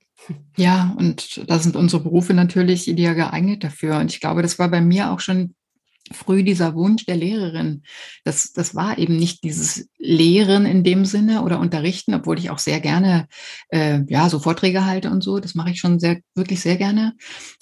Ja, 0.57 0.95
und 0.97 1.49
da 1.49 1.59
sind 1.59 1.75
unsere 1.75 2.03
Berufe 2.03 2.33
natürlich 2.33 2.87
ideal 2.87 3.15
geeignet 3.15 3.63
dafür. 3.63 3.99
Und 3.99 4.11
ich 4.11 4.19
glaube, 4.19 4.41
das 4.41 4.59
war 4.59 4.69
bei 4.69 4.81
mir 4.81 5.11
auch 5.11 5.19
schon 5.19 5.55
früh 6.11 6.43
dieser 6.43 6.75
Wunsch 6.75 7.05
der 7.05 7.15
Lehrerin. 7.15 7.83
Das, 8.23 8.51
das 8.53 8.75
war 8.75 8.97
eben 8.97 9.17
nicht 9.17 9.43
dieses 9.43 9.87
Lehren 9.97 10.65
in 10.65 10.83
dem 10.83 11.05
Sinne 11.05 11.43
oder 11.43 11.59
Unterrichten, 11.59 12.13
obwohl 12.13 12.39
ich 12.39 12.49
auch 12.49 12.59
sehr 12.59 12.79
gerne 12.79 13.27
äh, 13.69 14.01
ja 14.07 14.29
so 14.29 14.39
Vorträge 14.39 14.85
halte 14.85 15.09
und 15.09 15.23
so. 15.23 15.39
Das 15.39 15.55
mache 15.55 15.71
ich 15.71 15.79
schon 15.79 15.99
sehr 15.99 16.19
wirklich 16.35 16.61
sehr 16.61 16.77
gerne. 16.77 17.15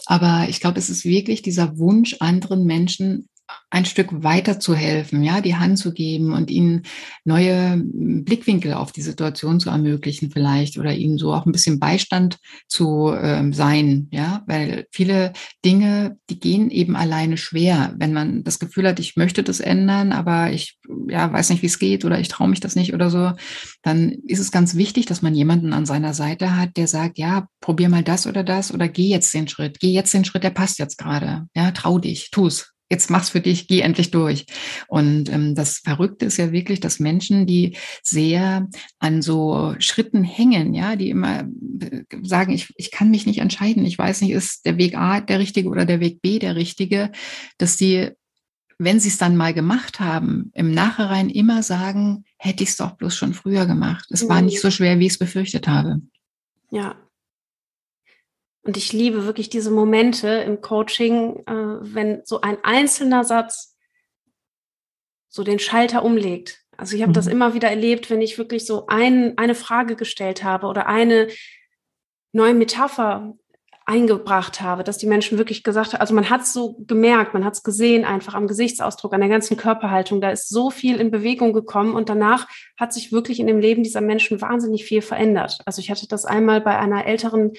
Aber 0.05 0.47
ich 0.49 0.60
glaube, 0.60 0.79
es 0.79 0.89
ist 0.89 1.05
wirklich 1.05 1.41
dieser 1.41 1.77
Wunsch, 1.77 2.17
anderen 2.19 2.65
Menschen 2.65 3.29
ein 3.69 3.86
Stück 3.86 4.23
weiter 4.23 4.62
zu 4.62 4.75
helfen, 4.75 5.23
ja, 5.23 5.41
die 5.41 5.56
Hand 5.56 5.77
zu 5.77 5.93
geben 5.93 6.32
und 6.32 6.49
ihnen 6.49 6.84
neue 7.25 7.82
Blickwinkel 7.84 8.73
auf 8.73 8.93
die 8.93 9.01
Situation 9.01 9.60
zu 9.60 9.69
ermöglichen 9.69 10.32
vielleicht 10.32 10.77
oder 10.77 10.93
ihnen 10.93 11.17
so 11.17 11.34
auch 11.34 11.45
ein 11.45 11.51
bisschen 11.51 11.80
Beistand 11.80 12.38
zu 12.67 13.13
ähm, 13.13 13.51
sein, 13.51 14.08
ja, 14.12 14.43
weil 14.47 14.86
viele 14.91 15.34
Dinge, 15.65 16.17
die 16.30 16.39
gehen 16.39 16.71
eben 16.71 16.95
alleine 16.95 17.36
schwer, 17.36 17.93
wenn 17.97 18.13
man 18.13 18.45
das 18.45 18.60
Gefühl 18.60 18.88
hat, 18.88 18.99
ich 18.99 19.17
möchte 19.17 19.43
das 19.43 19.60
ändern, 19.60 20.13
aber 20.13 20.51
ich 20.51 20.77
ja 21.10 21.32
weiß 21.32 21.49
nicht, 21.49 21.62
wie 21.62 21.67
es 21.67 21.80
geht 21.80 22.06
oder 22.06 22.19
ich 22.19 22.30
traue 22.30 22.47
mich 22.47 22.62
das 22.62 22.75
nicht 22.77 22.93
oder 22.93 23.10
so, 23.10 23.34
dann 23.82 24.12
ist 24.27 24.39
es 24.39 24.51
ganz 24.51 24.75
wichtig, 24.75 25.08
dass 25.08 25.21
man 25.21 25.36
jemanden 25.36 25.73
an 25.73 25.86
seiner 25.86 26.13
Seite 26.13 26.56
hat, 26.56 26.77
der 26.77 26.88
sagt, 26.88 27.17
ja, 27.17 27.47
probier 27.60 27.89
mal 27.89 28.03
das 28.03 28.27
oder 28.27 28.45
das 28.45 28.73
oder 28.73 28.88
geh 28.88 29.10
jetzt 29.10 29.34
den 29.34 29.49
Schritt, 29.49 29.82
geh 29.82 29.91
jetzt 29.91 30.13
den 30.13 30.23
Schritt, 30.23 30.45
der 30.45 30.51
passt 30.51 30.80
jetzt 30.80 30.97
gerade, 30.97 31.47
ja, 31.53 31.71
trau 31.71 31.99
dich, 31.99 32.32
tu's, 32.32 32.76
jetzt 32.89 33.10
mach's 33.10 33.30
für 33.30 33.41
dich, 33.41 33.67
geh 33.67 33.82
endlich 33.82 34.12
durch. 34.12 34.45
Und 34.88 35.30
ähm, 35.30 35.56
das 35.56 35.80
Verrückte 35.80 36.26
ist 36.26 36.38
ja 36.38 36.52
wirklich, 36.52 36.80
dass 36.80 37.00
Menschen, 37.00 37.45
die 37.45 37.78
sehr 38.02 38.67
an 39.00 39.21
so 39.21 39.76
Schritten 39.80 40.23
hängen, 40.23 40.73
ja, 40.73 40.95
die 40.95 41.10
immer 41.10 41.41
äh, 41.82 42.04
sagen, 42.23 42.54
ich, 42.54 42.73
ich 42.78 42.91
kann 42.91 43.12
mich 43.12 43.26
nicht 43.26 43.39
entscheiden, 43.39 43.86
ich 43.86 43.97
weiß 43.97 44.21
nicht, 44.21 44.32
ist 44.32 44.65
der 44.65 44.78
Weg 44.78 44.97
A 44.97 45.19
der 45.19 45.39
richtige 45.39 45.69
oder 45.69 45.86
der 45.86 46.00
Weg 46.00 46.21
B 46.21 46.39
der 46.39 46.56
richtige, 46.56 47.12
dass 47.58 47.78
die, 47.78 48.10
wenn 48.78 49.00
sie 49.00 49.10
es 49.10 49.17
dann 49.17 49.36
mal 49.36 49.54
gemacht 49.54 50.00
haben, 50.00 50.52
im 50.54 50.73
Nachhinein 50.73 51.30
immer 51.30 51.63
sagen, 51.63 52.23
hätte 52.38 52.63
ich 52.63 52.69
es 52.69 52.78
doch 52.78 52.91
bloß 52.91 53.15
schon 53.15 53.34
früher 53.34 53.65
gemacht. 53.65 54.06
Es 54.12 54.23
mhm. 54.23 54.30
war 54.30 54.41
nicht 54.41 54.62
so 54.62 54.71
schwer, 54.71 55.00
wie 55.00 55.08
ich 55.08 55.13
es 55.13 55.19
befürchtet 55.19 55.67
habe. 55.67 55.97
Ja, 56.69 56.95
und 58.67 58.75
ich 58.75 58.91
liebe 58.91 59.25
wirklich 59.25 59.49
diese 59.49 59.71
Momente 59.71 60.27
im 60.27 60.60
Coaching, 60.60 61.38
äh, 61.47 61.53
wenn 61.80 62.21
so 62.25 62.41
ein 62.41 62.58
einzelner 62.63 63.23
Satz 63.23 63.77
so 65.30 65.45
den 65.45 65.58
Schalter 65.58 66.03
umlegt. 66.03 66.65
Also 66.75 66.95
ich 66.95 67.01
habe 67.01 67.12
mhm. 67.12 67.15
das 67.15 67.27
immer 67.27 67.53
wieder 67.53 67.69
erlebt, 67.69 68.10
wenn 68.10 68.21
ich 68.21 68.38
wirklich 68.38 68.65
so 68.65 68.86
ein, 68.88 69.38
eine 69.38 69.56
Frage 69.56 69.95
gestellt 69.95 70.43
habe 70.43 70.67
oder 70.67 70.86
eine 70.88 71.30
neue 72.34 72.53
Metapher 72.53 73.38
eingebracht 73.86 74.60
habe, 74.60 74.84
dass 74.84 74.97
die 74.97 75.08
Menschen 75.08 75.38
wirklich 75.38 75.63
gesagt 75.63 75.93
haben, 75.93 76.01
also 76.01 76.13
man 76.13 76.30
hat 76.30 76.41
es 76.41 76.51
so 76.51 76.73
gemerkt, 76.86 77.34
man 77.34 77.45
hat 77.45 77.53
es 77.53 77.63
gesehen, 77.63 78.03
einfach 78.03 78.34
am 78.34 78.47
Gesichtsausdruck, 78.47 79.13
an 79.13 79.21
der 79.21 79.30
ganzen 79.30 79.56
Körperhaltung, 79.56 80.19
da 80.19 80.30
ist 80.30 80.49
so 80.49 80.71
viel 80.71 80.97
in 80.97 81.10
Bewegung 81.10 81.53
gekommen 81.53 81.95
und 81.95 82.10
danach 82.10 82.49
hat 82.77 82.91
sich 82.91 83.13
wirklich 83.13 83.39
in 83.39 83.47
dem 83.47 83.60
Leben 83.60 83.84
dieser 83.84 84.01
Menschen 84.01 84.41
wahnsinnig 84.41 84.84
viel 84.84 85.01
verändert. 85.01 85.60
Also 85.65 85.80
ich 85.80 85.89
hatte 85.89 86.06
das 86.06 86.25
einmal 86.25 86.60
bei 86.60 86.77
einer 86.77 87.06
älteren 87.06 87.53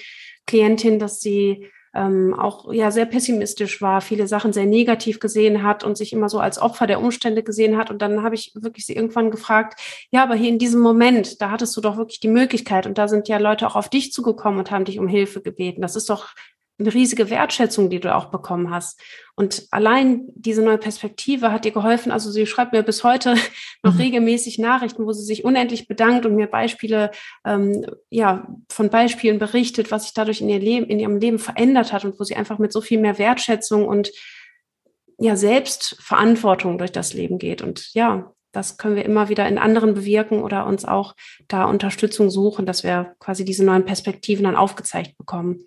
Klientin, 0.45 0.99
dass 0.99 1.21
sie 1.21 1.69
ähm, 1.93 2.35
auch 2.37 2.71
ja 2.71 2.91
sehr 2.91 3.05
pessimistisch 3.05 3.81
war, 3.81 4.01
viele 4.01 4.27
Sachen 4.27 4.53
sehr 4.53 4.65
negativ 4.65 5.19
gesehen 5.19 5.63
hat 5.63 5.83
und 5.83 5.97
sich 5.97 6.13
immer 6.13 6.29
so 6.29 6.39
als 6.39 6.59
Opfer 6.59 6.87
der 6.87 7.01
Umstände 7.01 7.43
gesehen 7.43 7.77
hat. 7.77 7.89
Und 7.89 8.01
dann 8.01 8.23
habe 8.23 8.35
ich 8.35 8.51
wirklich 8.55 8.85
sie 8.85 8.95
irgendwann 8.95 9.31
gefragt, 9.31 9.79
ja, 10.11 10.23
aber 10.23 10.35
hier 10.35 10.49
in 10.49 10.59
diesem 10.59 10.81
Moment, 10.81 11.41
da 11.41 11.51
hattest 11.51 11.75
du 11.75 11.81
doch 11.81 11.97
wirklich 11.97 12.19
die 12.19 12.27
Möglichkeit 12.27 12.85
und 12.85 12.97
da 12.97 13.07
sind 13.07 13.27
ja 13.27 13.37
Leute 13.37 13.67
auch 13.67 13.75
auf 13.75 13.89
dich 13.89 14.11
zugekommen 14.11 14.59
und 14.59 14.71
haben 14.71 14.85
dich 14.85 14.99
um 14.99 15.07
Hilfe 15.07 15.41
gebeten. 15.41 15.81
Das 15.81 15.95
ist 15.95 16.09
doch 16.09 16.29
eine 16.79 16.93
riesige 16.93 17.29
Wertschätzung, 17.29 17.89
die 17.89 17.99
du 17.99 18.15
auch 18.15 18.25
bekommen 18.25 18.71
hast. 18.71 18.99
Und 19.35 19.67
allein 19.71 20.27
diese 20.33 20.61
neue 20.61 20.77
Perspektive 20.77 21.51
hat 21.51 21.65
dir 21.65 21.71
geholfen. 21.71 22.11
Also 22.11 22.31
sie 22.31 22.45
schreibt 22.45 22.71
mir 22.71 22.83
bis 22.83 23.03
heute 23.03 23.35
noch 23.83 23.93
mhm. 23.93 23.99
regelmäßig 23.99 24.59
Nachrichten, 24.59 25.05
wo 25.05 25.11
sie 25.11 25.23
sich 25.23 25.43
unendlich 25.43 25.87
bedankt 25.87 26.25
und 26.25 26.35
mir 26.35 26.47
Beispiele, 26.47 27.11
ähm, 27.45 27.85
ja, 28.09 28.47
von 28.69 28.89
Beispielen 28.89 29.39
berichtet, 29.39 29.91
was 29.91 30.03
sich 30.03 30.13
dadurch 30.13 30.41
in 30.41 30.49
ihr 30.49 30.59
Leben, 30.59 30.87
in 30.87 30.99
ihrem 30.99 31.19
Leben 31.19 31.39
verändert 31.39 31.91
hat 31.91 32.05
und 32.05 32.19
wo 32.19 32.23
sie 32.23 32.35
einfach 32.35 32.59
mit 32.59 32.71
so 32.71 32.81
viel 32.81 32.99
mehr 32.99 33.17
Wertschätzung 33.17 33.85
und 33.85 34.11
ja, 35.17 35.35
Selbstverantwortung 35.35 36.77
durch 36.77 36.93
das 36.93 37.13
Leben 37.13 37.39
geht. 37.39 37.61
Und 37.61 37.93
ja, 37.93 38.33
das 38.51 38.77
können 38.77 38.95
wir 38.95 39.05
immer 39.05 39.29
wieder 39.29 39.47
in 39.47 39.57
anderen 39.57 39.93
bewirken 39.93 40.41
oder 40.41 40.65
uns 40.65 40.85
auch 40.85 41.15
da 41.47 41.65
Unterstützung 41.65 42.29
suchen, 42.29 42.65
dass 42.65 42.83
wir 42.83 43.15
quasi 43.19 43.43
diese 43.43 43.65
neuen 43.65 43.85
Perspektiven 43.85 44.45
dann 44.45 44.55
aufgezeigt 44.55 45.17
bekommen. 45.17 45.65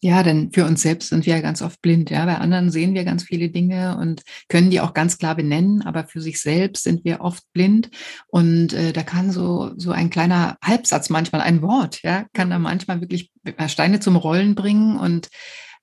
Ja, 0.00 0.22
denn 0.22 0.52
für 0.52 0.64
uns 0.64 0.82
selbst 0.82 1.08
sind 1.08 1.26
wir 1.26 1.34
ja 1.34 1.40
ganz 1.40 1.60
oft 1.60 1.82
blind. 1.82 2.10
Ja, 2.10 2.24
bei 2.24 2.38
anderen 2.38 2.70
sehen 2.70 2.94
wir 2.94 3.04
ganz 3.04 3.24
viele 3.24 3.50
Dinge 3.50 3.98
und 3.98 4.22
können 4.48 4.70
die 4.70 4.80
auch 4.80 4.94
ganz 4.94 5.18
klar 5.18 5.34
benennen, 5.34 5.82
aber 5.82 6.06
für 6.06 6.20
sich 6.20 6.40
selbst 6.40 6.84
sind 6.84 7.04
wir 7.04 7.20
oft 7.20 7.42
blind. 7.52 7.90
Und 8.28 8.72
äh, 8.74 8.92
da 8.92 9.02
kann 9.02 9.32
so 9.32 9.72
so 9.76 9.90
ein 9.90 10.10
kleiner 10.10 10.56
Halbsatz 10.62 11.10
manchmal 11.10 11.40
ein 11.40 11.62
Wort, 11.62 12.02
ja, 12.02 12.26
kann 12.32 12.50
da 12.50 12.60
manchmal 12.60 13.00
wirklich 13.00 13.32
Steine 13.66 13.98
zum 13.98 14.14
Rollen 14.14 14.54
bringen 14.54 14.98
und 14.98 15.30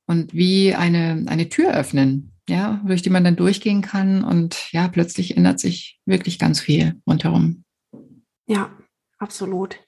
und 0.05 0.33
wie 0.33 0.73
eine 0.73 1.25
eine 1.27 1.49
Tür 1.49 1.73
öffnen, 1.73 2.31
ja, 2.47 2.81
durch 2.85 3.01
die 3.01 3.09
man 3.09 3.25
dann 3.25 3.35
durchgehen 3.35 3.81
kann 3.81 4.23
und 4.23 4.71
ja, 4.71 4.87
plötzlich 4.87 5.35
ändert 5.35 5.59
sich 5.59 5.99
wirklich 6.05 6.39
ganz 6.39 6.61
viel 6.61 7.01
rundherum. 7.05 7.65
Ja, 8.47 8.71
absolut. 9.17 9.84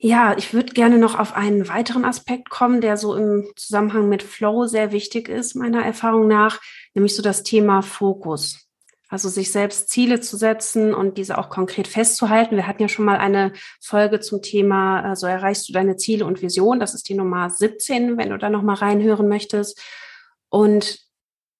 Ja, 0.00 0.36
ich 0.38 0.54
würde 0.54 0.74
gerne 0.74 0.96
noch 0.96 1.18
auf 1.18 1.34
einen 1.34 1.66
weiteren 1.68 2.04
Aspekt 2.04 2.50
kommen, 2.50 2.80
der 2.80 2.96
so 2.96 3.16
im 3.16 3.50
Zusammenhang 3.56 4.08
mit 4.08 4.22
Flow 4.22 4.66
sehr 4.66 4.92
wichtig 4.92 5.28
ist, 5.28 5.56
meiner 5.56 5.84
Erfahrung 5.84 6.28
nach, 6.28 6.60
nämlich 6.94 7.16
so 7.16 7.22
das 7.22 7.42
Thema 7.42 7.82
Fokus. 7.82 8.68
Also 9.08 9.28
sich 9.28 9.50
selbst 9.50 9.88
Ziele 9.88 10.20
zu 10.20 10.36
setzen 10.36 10.94
und 10.94 11.18
diese 11.18 11.36
auch 11.38 11.48
konkret 11.50 11.88
festzuhalten. 11.88 12.54
Wir 12.54 12.68
hatten 12.68 12.82
ja 12.82 12.88
schon 12.88 13.06
mal 13.06 13.16
eine 13.16 13.54
Folge 13.80 14.20
zum 14.20 14.40
Thema, 14.40 15.02
so 15.02 15.08
also 15.08 15.26
erreichst 15.26 15.68
du 15.68 15.72
deine 15.72 15.96
Ziele 15.96 16.26
und 16.26 16.42
Vision. 16.42 16.78
Das 16.78 16.94
ist 16.94 17.08
die 17.08 17.14
Nummer 17.14 17.50
17, 17.50 18.18
wenn 18.18 18.30
du 18.30 18.38
da 18.38 18.50
noch 18.50 18.62
mal 18.62 18.74
reinhören 18.74 19.26
möchtest. 19.26 19.80
Und 20.48 21.07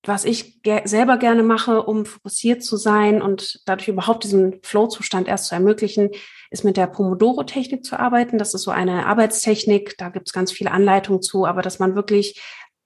was 0.09 0.25
ich 0.25 0.62
ge 0.62 0.83
selber 0.85 1.18
gerne 1.18 1.42
mache, 1.42 1.83
um 1.83 2.07
fokussiert 2.07 2.62
zu 2.62 2.77
sein 2.77 3.23
und 3.23 3.61
dadurch 3.66 3.88
überhaupt 3.88 4.25
diesen 4.25 4.61
Flow-Zustand 4.62 5.29
erst 5.29 5.47
zu 5.47 5.55
ermöglichen, 5.55 6.11
ist 6.51 6.64
mit 6.64 6.77
der 6.77 6.87
Pomodoro-Technik 6.87 7.85
zu 7.85 7.99
arbeiten. 7.99 8.38
Das 8.38 8.55
ist 8.55 8.62
so 8.62 8.71
eine 8.71 9.07
Arbeitstechnik, 9.07 9.97
da 9.99 10.09
gibt 10.09 10.29
es 10.29 10.33
ganz 10.33 10.51
viele 10.51 10.71
Anleitungen 10.71 11.23
zu, 11.23 11.47
aber 11.47 11.62
dass 11.62 11.79
man 11.79 11.94
wirklich 11.94 12.42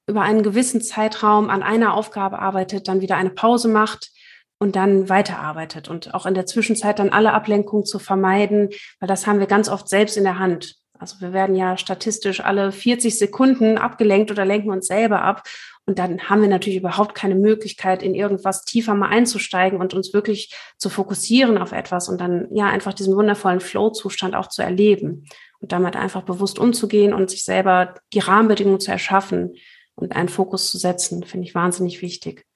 über 0.06 0.22
einen 0.22 0.42
gewissen 0.42 0.82
Zeitraum 0.82 1.48
an 1.48 1.62
einer 1.62 1.94
Aufgabe 1.94 2.40
arbeitet, 2.40 2.88
dann 2.88 3.00
wieder 3.00 3.16
eine 3.16 3.30
Pause 3.30 3.68
macht 3.68 4.10
und 4.58 4.76
dann 4.76 5.08
weiterarbeitet 5.08 5.88
und 5.88 6.14
auch 6.14 6.26
in 6.26 6.34
der 6.34 6.46
Zwischenzeit 6.46 6.98
dann 6.98 7.10
alle 7.10 7.32
Ablenkungen 7.32 7.84
zu 7.84 7.98
vermeiden, 7.98 8.70
weil 9.00 9.08
das 9.08 9.26
haben 9.26 9.38
wir 9.38 9.46
ganz 9.46 9.68
oft 9.68 9.88
selbst 9.88 10.16
in 10.16 10.24
der 10.24 10.38
Hand. 10.38 10.76
Also 11.02 11.20
wir 11.20 11.32
werden 11.32 11.56
ja 11.56 11.76
statistisch 11.76 12.40
alle 12.40 12.70
40 12.70 13.18
Sekunden 13.18 13.76
abgelenkt 13.76 14.30
oder 14.30 14.44
lenken 14.44 14.70
uns 14.70 14.86
selber 14.86 15.22
ab. 15.22 15.42
Und 15.86 15.98
dann 15.98 16.28
haben 16.28 16.42
wir 16.42 16.48
natürlich 16.48 16.78
überhaupt 16.78 17.14
keine 17.14 17.34
Möglichkeit, 17.34 18.02
in 18.02 18.14
irgendwas 18.14 18.64
tiefer 18.64 18.94
mal 18.94 19.08
einzusteigen 19.08 19.80
und 19.80 19.94
uns 19.94 20.12
wirklich 20.12 20.54
zu 20.78 20.88
fokussieren 20.88 21.58
auf 21.58 21.72
etwas 21.72 22.08
und 22.08 22.20
dann 22.20 22.46
ja 22.54 22.66
einfach 22.66 22.94
diesen 22.94 23.16
wundervollen 23.16 23.60
Flow-Zustand 23.60 24.36
auch 24.36 24.48
zu 24.48 24.62
erleben 24.62 25.26
und 25.58 25.72
damit 25.72 25.96
einfach 25.96 26.22
bewusst 26.22 26.58
umzugehen 26.58 27.12
und 27.12 27.30
sich 27.30 27.44
selber 27.44 27.94
die 28.12 28.20
Rahmenbedingungen 28.20 28.80
zu 28.80 28.92
erschaffen 28.92 29.54
und 29.96 30.14
einen 30.14 30.28
Fokus 30.28 30.70
zu 30.70 30.78
setzen, 30.78 31.24
finde 31.24 31.46
ich 31.46 31.54
wahnsinnig 31.54 32.00
wichtig 32.00 32.46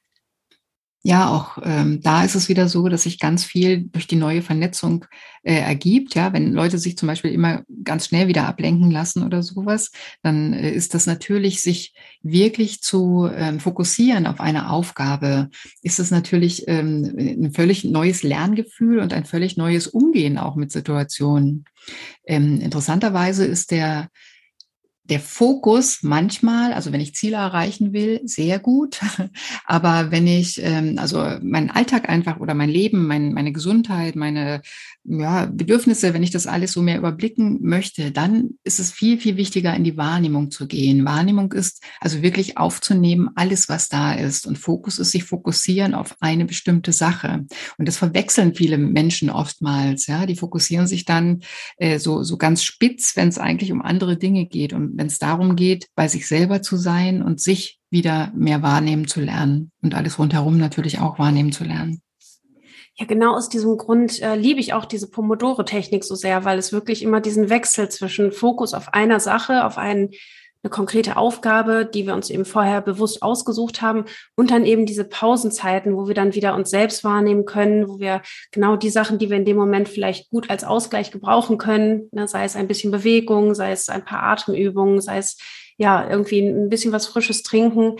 ja, 1.07 1.31
auch 1.31 1.59
ähm, 1.62 2.01
da 2.03 2.25
ist 2.25 2.35
es 2.35 2.49
wieder 2.49 2.69
so, 2.69 2.88
dass 2.88 3.05
sich 3.05 3.21
ganz 3.21 3.45
viel 3.45 3.85
durch 3.85 4.09
die 4.09 4.16
neue 4.16 4.42
Vernetzung 4.42 5.05
äh, 5.45 5.55
ergibt. 5.55 6.16
Ja, 6.16 6.33
wenn 6.33 6.53
Leute 6.53 6.79
sich 6.79 6.99
zum 6.99 7.07
Beispiel 7.07 7.31
immer 7.31 7.62
ganz 7.85 8.09
schnell 8.09 8.27
wieder 8.27 8.49
ablenken 8.49 8.90
lassen 8.90 9.23
oder 9.23 9.45
sowas, 9.45 9.92
dann 10.25 10.53
äh, 10.53 10.73
ist 10.73 10.95
das 10.95 11.07
natürlich, 11.07 11.62
sich 11.62 11.95
wirklich 12.23 12.81
zu 12.81 13.31
ähm, 13.33 13.61
fokussieren 13.61 14.27
auf 14.27 14.40
eine 14.40 14.69
Aufgabe, 14.69 15.49
ist 15.81 16.01
es 16.01 16.11
natürlich 16.11 16.64
ähm, 16.66 17.14
ein 17.16 17.53
völlig 17.53 17.85
neues 17.85 18.25
Lerngefühl 18.25 18.99
und 18.99 19.12
ein 19.12 19.27
völlig 19.27 19.57
neues 19.57 19.87
Umgehen 19.87 20.38
auch 20.38 20.57
mit 20.57 20.73
Situationen. 20.73 21.66
Ähm, 22.27 22.61
interessanterweise 22.61 23.45
ist 23.45 23.71
der 23.71 24.09
der 25.09 25.21
Fokus 25.21 26.03
manchmal, 26.03 26.73
also 26.73 26.92
wenn 26.92 27.01
ich 27.01 27.14
Ziele 27.14 27.37
erreichen 27.37 27.92
will, 27.92 28.21
sehr 28.25 28.59
gut. 28.59 29.01
Aber 29.64 30.11
wenn 30.11 30.27
ich, 30.27 30.61
ähm, 30.62 30.97
also 30.99 31.19
meinen 31.42 31.71
Alltag 31.71 32.09
einfach 32.09 32.38
oder 32.40 32.55
mein 32.55 32.71
Leben, 32.71 33.07
mein, 33.07 33.33
meine 33.33 33.53
Gesundheit, 33.53 34.16
meine 34.16 34.62
ja, 35.09 35.47
Bedürfnisse, 35.47 36.14
wenn 36.14 36.23
ich 36.23 36.31
das 36.31 36.47
alles 36.47 36.73
so 36.73 36.83
mehr 36.83 36.99
überblicken 36.99 37.59
möchte, 37.62 38.11
dann 38.11 38.51
ist 38.64 38.81
es 38.81 38.90
viel, 38.90 39.19
viel 39.19 39.37
wichtiger, 39.37 39.75
in 39.75 39.85
die 39.85 39.97
Wahrnehmung 39.97 40.51
zu 40.51 40.66
gehen. 40.66 41.05
Wahrnehmung 41.05 41.53
ist 41.53 41.83
also 42.01 42.23
wirklich 42.23 42.59
aufzunehmen, 42.59 43.31
alles, 43.37 43.69
was 43.69 43.88
da 43.88 44.14
ist. 44.14 44.47
Und 44.47 44.59
Fokus 44.59 44.99
ist 44.99 45.12
sich 45.12 45.25
fokussieren 45.25 45.95
auf 45.95 46.16
eine 46.21 46.45
bestimmte 46.45 46.92
Sache. 46.92 47.47
Und 47.79 47.87
das 47.87 47.99
verwechseln 47.99 48.55
viele 48.55 48.79
Menschen 48.79 49.31
oftmals. 49.31 50.07
Ja, 50.07 50.27
die 50.27 50.37
fokussieren 50.37 50.87
sich 50.87 51.05
dann 51.05 51.42
äh, 51.77 51.99
so, 51.99 52.23
so 52.25 52.37
ganz 52.37 52.64
spitz, 52.64 53.16
wenn 53.16 53.29
es 53.29 53.38
eigentlich 53.38 53.71
um 53.71 53.83
andere 53.83 54.16
Dinge 54.16 54.47
geht. 54.47 54.73
Und 54.73 54.95
wenn 54.96 55.06
es 55.06 55.18
darum 55.18 55.56
geht, 55.56 55.87
bei 55.94 56.09
sich 56.09 56.26
selber 56.26 56.62
zu 56.62 56.76
sein 56.76 57.22
und 57.22 57.40
sich 57.40 57.78
wieder 57.90 58.32
mehr 58.35 58.62
wahrnehmen 58.62 59.06
zu 59.06 59.20
lernen 59.20 59.70
und 59.82 59.94
alles 59.94 60.18
rundherum 60.18 60.59
natürlich 60.59 60.98
auch 60.98 61.18
wahrnehmen 61.18 61.52
zu 61.52 61.64
lernen. 61.64 62.00
Ja, 62.98 63.04
genau 63.04 63.35
aus 63.35 63.50
diesem 63.50 63.76
Grund 63.76 64.22
äh, 64.22 64.37
liebe 64.37 64.59
ich 64.59 64.72
auch 64.72 64.87
diese 64.87 65.11
Pomodoro-Technik 65.11 66.02
so 66.02 66.14
sehr, 66.14 66.44
weil 66.46 66.59
es 66.59 66.72
wirklich 66.72 67.02
immer 67.02 67.20
diesen 67.20 67.50
Wechsel 67.50 67.90
zwischen 67.90 68.32
Fokus 68.32 68.72
auf 68.72 68.94
einer 68.94 69.20
Sache, 69.20 69.66
auf 69.66 69.76
einen, 69.76 70.11
eine 70.66 70.70
konkrete 70.70 71.16
Aufgabe, 71.16 71.87
die 71.87 72.07
wir 72.07 72.14
uns 72.14 72.29
eben 72.29 72.44
vorher 72.44 72.81
bewusst 72.81 73.22
ausgesucht 73.22 73.83
haben, 73.83 74.05
und 74.35 74.50
dann 74.50 74.64
eben 74.64 74.85
diese 74.85 75.05
Pausenzeiten, 75.05 75.96
wo 75.96 76.09
wir 76.09 76.14
dann 76.14 76.35
wieder 76.35 76.55
uns 76.55 76.70
selbst 76.70 77.05
wahrnehmen 77.05 77.44
können, 77.44 77.88
wo 77.88 78.00
wir 78.00 78.22
genau 78.50 78.76
die 78.76 78.90
Sachen, 78.90 79.18
die 79.18 79.31
wir 79.31 79.37
in 79.37 79.44
dem 79.44 79.57
Moment 79.57 79.88
vielleicht 79.88 80.29
gut 80.31 80.50
als 80.50 80.64
Ausgleich 80.64 81.12
gebrauchen 81.12 81.57
können, 81.57 82.09
ne, 82.11 82.26
sei 82.26 82.44
es 82.44 82.57
ein 82.57 82.66
bisschen 82.66 82.90
Bewegung, 82.90 83.55
sei 83.55 83.70
es 83.70 83.88
ein 83.88 84.05
paar 84.05 84.24
Atemübungen, 84.24 85.00
sei 85.00 85.18
es 85.18 85.38
ja 85.79 86.09
irgendwie 86.11 86.40
ein 86.40 86.68
bisschen 86.68 86.92
was 86.92 87.07
Frisches 87.07 87.42
trinken, 87.44 87.96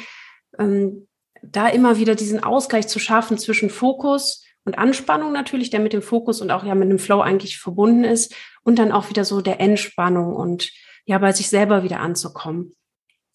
ähm, 0.59 1.07
da 1.43 1.69
immer 1.69 1.99
wieder 1.99 2.17
diesen 2.17 2.43
Ausgleich 2.43 2.89
zu 2.89 2.99
schaffen 2.99 3.39
zwischen 3.39 3.71
Fokus, 3.71 4.43
und 4.65 4.79
Anspannung 4.79 5.31
natürlich, 5.31 5.71
der 5.71 5.79
mit 5.79 5.93
dem 5.93 6.03
Fokus 6.03 6.41
und 6.41 6.51
auch 6.51 6.65
ja 6.65 6.75
mit 6.75 6.91
dem 6.91 6.99
Flow 6.99 7.21
eigentlich 7.21 7.59
verbunden 7.59 8.03
ist 8.03 8.35
und 8.65 8.81
dann 8.81 8.91
auch 8.91 9.11
wieder 9.11 9.25
so 9.25 9.41
der 9.41 9.61
Entspannung 9.61 10.35
und 10.35 10.73
ja 11.07 11.19
bei 11.19 11.33
sich 11.33 11.49
selber 11.49 11.83
wieder 11.83 12.01
anzukommen. 12.01 12.73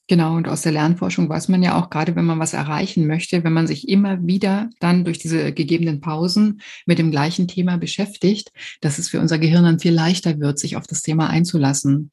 Genau, 0.08 0.36
und 0.36 0.48
aus 0.48 0.62
der 0.62 0.74
Lernforschung 0.74 1.30
weiß 1.30 1.48
man 1.48 1.64
ja 1.64 1.80
auch, 1.80 1.90
gerade 1.90 2.16
wenn 2.16 2.26
man 2.26 2.40
was 2.40 2.54
erreichen 2.54 3.08
möchte, 3.08 3.44
wenn 3.44 3.54
man 3.54 3.66
sich 3.66 3.88
immer 3.88 4.26
wieder 4.26 4.70
dann 4.80 5.06
durch 5.06 5.20
diese 5.20 5.54
gegebenen 5.54 6.02
Pausen 6.02 6.62
mit 6.86 7.00
dem 7.00 7.12
gleichen 7.12 7.48
Thema 7.48 7.78
beschäftigt, 7.78 8.52
dass 8.82 9.00
es 9.00 9.10
für 9.10 9.22
unser 9.22 9.40
Gehirn 9.40 9.64
dann 9.64 9.80
viel 9.80 9.94
leichter 9.94 10.40
wird, 10.40 10.60
sich 10.60 10.76
auf 10.76 10.86
das 10.86 11.02
Thema 11.02 11.30
einzulassen. 11.30 12.12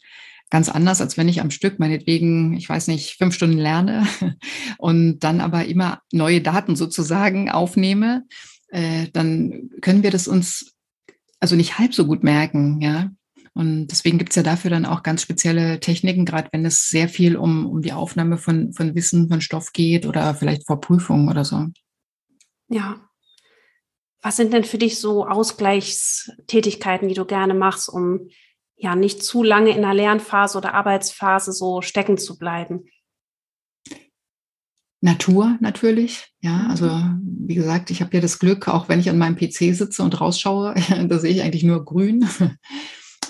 Ganz 0.48 0.68
anders, 0.68 1.00
als 1.00 1.16
wenn 1.16 1.28
ich 1.28 1.40
am 1.40 1.50
Stück 1.50 1.78
meinetwegen, 1.78 2.54
ich 2.54 2.68
weiß 2.68 2.86
nicht, 2.86 3.18
fünf 3.18 3.34
Stunden 3.34 3.58
lerne 3.58 4.06
und 4.78 5.18
dann 5.20 5.40
aber 5.40 5.64
immer 5.64 6.00
neue 6.12 6.40
Daten 6.40 6.76
sozusagen 6.76 7.50
aufnehme 7.50 8.24
äh, 8.68 9.08
dann 9.12 9.70
können 9.80 10.02
wir 10.02 10.10
das 10.10 10.28
uns 10.28 10.74
also 11.40 11.56
nicht 11.56 11.78
halb 11.78 11.94
so 11.94 12.06
gut 12.06 12.22
merken, 12.22 12.80
ja. 12.80 13.10
Und 13.58 13.88
deswegen 13.88 14.18
gibt's 14.18 14.36
ja 14.36 14.44
dafür 14.44 14.70
dann 14.70 14.86
auch 14.86 15.02
ganz 15.02 15.20
spezielle 15.20 15.80
Techniken, 15.80 16.24
gerade 16.24 16.48
wenn 16.52 16.64
es 16.64 16.90
sehr 16.90 17.08
viel 17.08 17.36
um, 17.36 17.66
um 17.66 17.82
die 17.82 17.92
Aufnahme 17.92 18.38
von, 18.38 18.72
von 18.72 18.94
Wissen, 18.94 19.28
von 19.28 19.40
Stoff 19.40 19.72
geht 19.72 20.06
oder 20.06 20.32
vielleicht 20.36 20.64
vor 20.64 20.80
Prüfungen 20.80 21.28
oder 21.28 21.44
so. 21.44 21.66
Ja. 22.68 23.00
Was 24.22 24.36
sind 24.36 24.52
denn 24.52 24.62
für 24.62 24.78
dich 24.78 25.00
so 25.00 25.26
Ausgleichstätigkeiten, 25.26 27.08
die 27.08 27.16
du 27.16 27.24
gerne 27.24 27.52
machst, 27.52 27.88
um 27.88 28.28
ja 28.76 28.94
nicht 28.94 29.24
zu 29.24 29.42
lange 29.42 29.70
in 29.70 29.82
der 29.82 29.94
Lernphase 29.94 30.56
oder 30.56 30.74
Arbeitsphase 30.74 31.50
so 31.50 31.82
stecken 31.82 32.16
zu 32.16 32.38
bleiben? 32.38 32.84
Natur 35.00 35.58
natürlich, 35.60 36.32
ja. 36.42 36.68
Also 36.68 36.88
wie 37.24 37.56
gesagt, 37.56 37.90
ich 37.90 38.02
habe 38.02 38.14
ja 38.14 38.20
das 38.20 38.38
Glück, 38.38 38.68
auch 38.68 38.88
wenn 38.88 39.00
ich 39.00 39.10
an 39.10 39.18
meinem 39.18 39.34
PC 39.34 39.74
sitze 39.74 40.04
und 40.04 40.20
rausschaue, 40.20 40.76
da 41.08 41.18
sehe 41.18 41.32
ich 41.32 41.42
eigentlich 41.42 41.64
nur 41.64 41.84
Grün. 41.84 42.28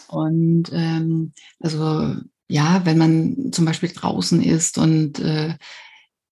Und 0.09 0.71
ähm, 0.73 1.33
also 1.61 2.15
ja, 2.49 2.83
wenn 2.85 2.99
man 2.99 3.53
zum 3.53 3.65
Beispiel 3.65 3.91
draußen 3.91 4.43
ist 4.43 4.79
und 4.79 5.19
äh, 5.21 5.55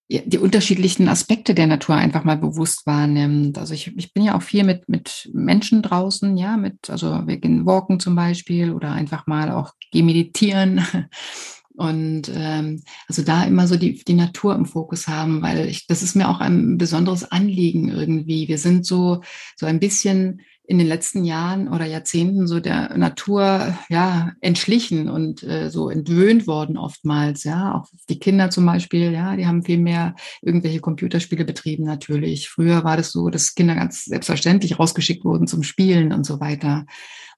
die 0.09 0.39
unterschiedlichen 0.39 1.09
Aspekte 1.09 1.53
der 1.53 1.67
Natur 1.67 1.97
einfach 1.97 2.23
mal 2.23 2.37
bewusst 2.37 2.87
wahrnimmt. 2.87 3.59
Also 3.59 3.75
ich, 3.75 3.97
ich 3.97 4.13
bin 4.13 4.23
ja 4.23 4.37
auch 4.37 4.43
viel 4.43 4.63
mit, 4.63 4.89
mit 4.89 5.29
Menschen 5.33 5.83
draußen, 5.83 6.37
ja, 6.37 6.57
mit, 6.57 6.89
also 6.91 7.27
wir 7.27 7.39
gehen 7.39 7.67
walken 7.67 7.99
zum 7.99 8.15
Beispiel 8.15 8.71
oder 8.71 8.93
einfach 8.93 9.27
mal 9.27 9.51
auch 9.51 9.73
gehen 9.91 10.07
meditieren 10.07 10.87
Und 11.77 12.33
ähm, 12.35 12.83
also 13.07 13.23
da 13.23 13.45
immer 13.45 13.69
so 13.69 13.77
die, 13.77 14.03
die 14.03 14.15
Natur 14.15 14.55
im 14.55 14.65
Fokus 14.65 15.09
haben, 15.09 15.43
weil 15.43 15.69
ich, 15.69 15.87
das 15.87 16.03
ist 16.03 16.17
mir 16.17 16.29
auch 16.29 16.41
ein 16.41 16.79
besonderes 16.79 17.31
Anliegen 17.31 17.91
irgendwie. 17.91 18.49
Wir 18.49 18.57
sind 18.57 18.87
so, 18.87 19.21
so 19.57 19.67
ein 19.67 19.79
bisschen 19.79 20.41
in 20.67 20.79
den 20.79 20.87
letzten 20.87 21.25
Jahren 21.25 21.69
oder 21.69 21.85
Jahrzehnten 21.87 22.47
so 22.47 22.61
der 22.61 22.97
Natur 22.97 23.77
ja 23.89 24.33
entschlichen 24.41 25.09
und 25.09 25.43
äh, 25.43 25.71
so 25.71 25.91
entwöhnt 25.91 26.47
worden 26.47 26.77
oftmals 26.77 27.45
ja 27.45 27.75
auch 27.75 27.89
die 28.09 28.19
Kinder 28.19 28.51
zum 28.51 28.67
Beispiel 28.67 29.13
ja 29.13 29.37
die 29.37 29.47
haben 29.47 29.63
viel 29.63 29.79
mehr 29.79 30.15
irgendwelche 30.43 30.81
Computerspiele 30.81 31.45
betrieben 31.45 31.85
natürlich 31.85 32.49
früher 32.49 32.85
war 32.85 32.97
das 32.97 33.13
so 33.13 33.31
dass 33.31 33.55
Kinder 33.55 33.75
ganz 33.75 34.05
selbstverständlich 34.05 34.79
rausgeschickt 34.79 35.25
wurden 35.25 35.47
zum 35.47 35.63
Spielen 35.63 36.13
und 36.13 36.25
so 36.25 36.41
weiter 36.41 36.85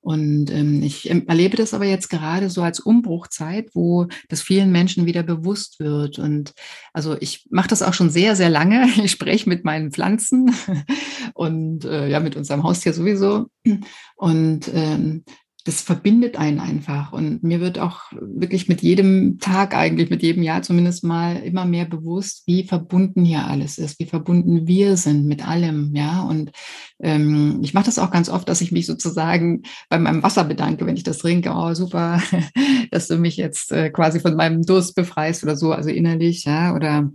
und 0.01 0.51
ähm, 0.53 0.83
ich 0.83 1.11
erlebe 1.11 1.57
das 1.57 1.75
aber 1.75 1.85
jetzt 1.85 2.09
gerade 2.09 2.51
so 2.51 2.63
als 2.63 2.79
Umbruchzeit, 2.79 3.71
wo 3.75 4.07
das 4.29 4.43
vielen 4.43 4.71
Menschen 4.71 5.07
wieder 5.07 5.23
bewusst 5.25 5.81
wird. 5.81 6.19
Und 6.19 6.55
also 6.93 7.17
ich 7.21 7.47
mache 7.51 7.69
das 7.69 7.83
auch 7.83 7.95
schon 7.95 8.11
sehr, 8.11 8.37
sehr 8.37 8.51
lange. 8.51 8.87
Ich 9.09 9.13
spreche 9.13 9.49
mit 9.49 9.65
meinen 9.65 9.91
Pflanzen 9.91 10.55
und 11.35 11.85
äh, 11.85 12.09
ja, 12.09 12.21
mit 12.21 12.37
unserem 12.37 12.63
Haustier 12.63 12.93
sowieso. 12.93 13.18
Und 14.17 14.71
ähm, 14.73 15.25
das 15.69 15.83
verbindet 15.83 16.39
einen 16.39 16.61
einfach. 16.61 17.13
Und 17.13 17.43
mir 17.43 17.61
wird 17.61 17.79
auch 17.79 18.01
wirklich 18.13 18.69
mit 18.69 18.81
jedem 18.81 19.39
Tag 19.39 19.77
eigentlich, 19.77 20.09
mit 20.09 20.23
jedem 20.23 20.43
Jahr 20.43 20.63
zumindest 20.63 21.05
mal 21.05 21.37
immer 21.37 21.67
mehr 21.67 21.85
bewusst, 21.85 22.45
wie 22.47 22.65
verbunden 22.65 23.23
hier 23.23 23.47
alles 23.47 23.77
ist, 23.77 24.01
wie 24.01 24.07
verbunden 24.07 24.67
wir 24.67 24.97
sind 24.97 25.27
mit 25.27 25.47
allem. 25.47 25.95
Ja, 25.95 26.23
und 26.23 26.53
ähm, 27.01 27.61
ich 27.63 27.75
mache 27.75 27.85
das 27.85 27.99
auch 27.99 28.11
ganz 28.11 28.31
oft, 28.31 28.49
dass 28.49 28.63
ich 28.63 28.73
mich 28.73 28.87
sozusagen 28.87 29.63
bei 29.91 29.99
meinem 29.99 30.23
Wasser 30.23 30.45
bedanke, 30.45 30.87
wenn 30.87 30.97
ich 30.97 31.03
das 31.05 31.19
trinke. 31.19 31.53
Oh, 31.55 31.75
super, 31.75 32.23
dass 32.91 33.09
du 33.09 33.19
mich 33.19 33.37
jetzt 33.37 33.71
äh, 33.71 33.91
quasi 33.91 34.21
von 34.21 34.37
meinem 34.37 34.63
Durst 34.63 34.95
befreist 34.95 35.43
oder 35.43 35.57
so, 35.57 35.73
also 35.73 35.91
innerlich, 35.91 36.45
ja, 36.45 36.75
oder 36.75 37.11